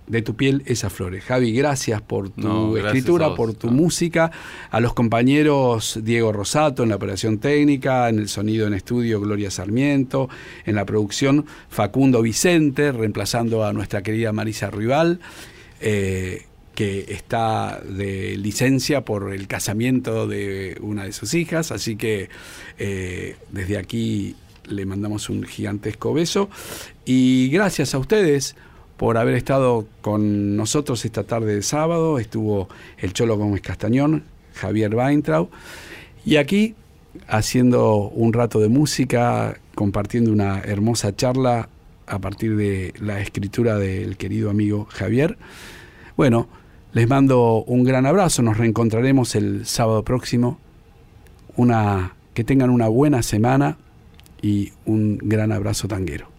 [0.08, 1.24] de tu piel esas flores.
[1.24, 4.32] Javi, gracias por tu escritura, por tu música,
[4.70, 9.50] a los compañeros Diego Rosato en la operación técnica, en el sonido en estudio Gloria
[9.50, 10.30] Sarmiento,
[10.66, 15.20] en la producción Facundo Vicente, reemplazando a nuestra querida Marisa Rival,
[15.80, 16.46] eh,
[16.76, 22.30] que está de licencia por el casamiento de una de sus hijas, así que
[22.80, 24.36] eh, desde aquí
[24.68, 26.50] le mandamos un gigantesco beso.
[27.06, 28.56] Y gracias a ustedes
[28.98, 32.20] por haber estado con nosotros esta tarde de sábado.
[32.20, 34.24] Estuvo el Cholo Gómez Castañón,
[34.54, 35.50] Javier Weintraub
[36.26, 36.76] y aquí
[37.28, 41.70] haciendo un rato de música, compartiendo una hermosa charla
[42.08, 45.38] a partir de la escritura del querido amigo Javier.
[46.18, 46.48] Bueno,
[46.92, 50.60] les mando un gran abrazo, nos reencontraremos el sábado próximo.
[51.56, 53.78] Una que tengan una buena semana
[54.42, 56.33] y un gran abrazo tanguero.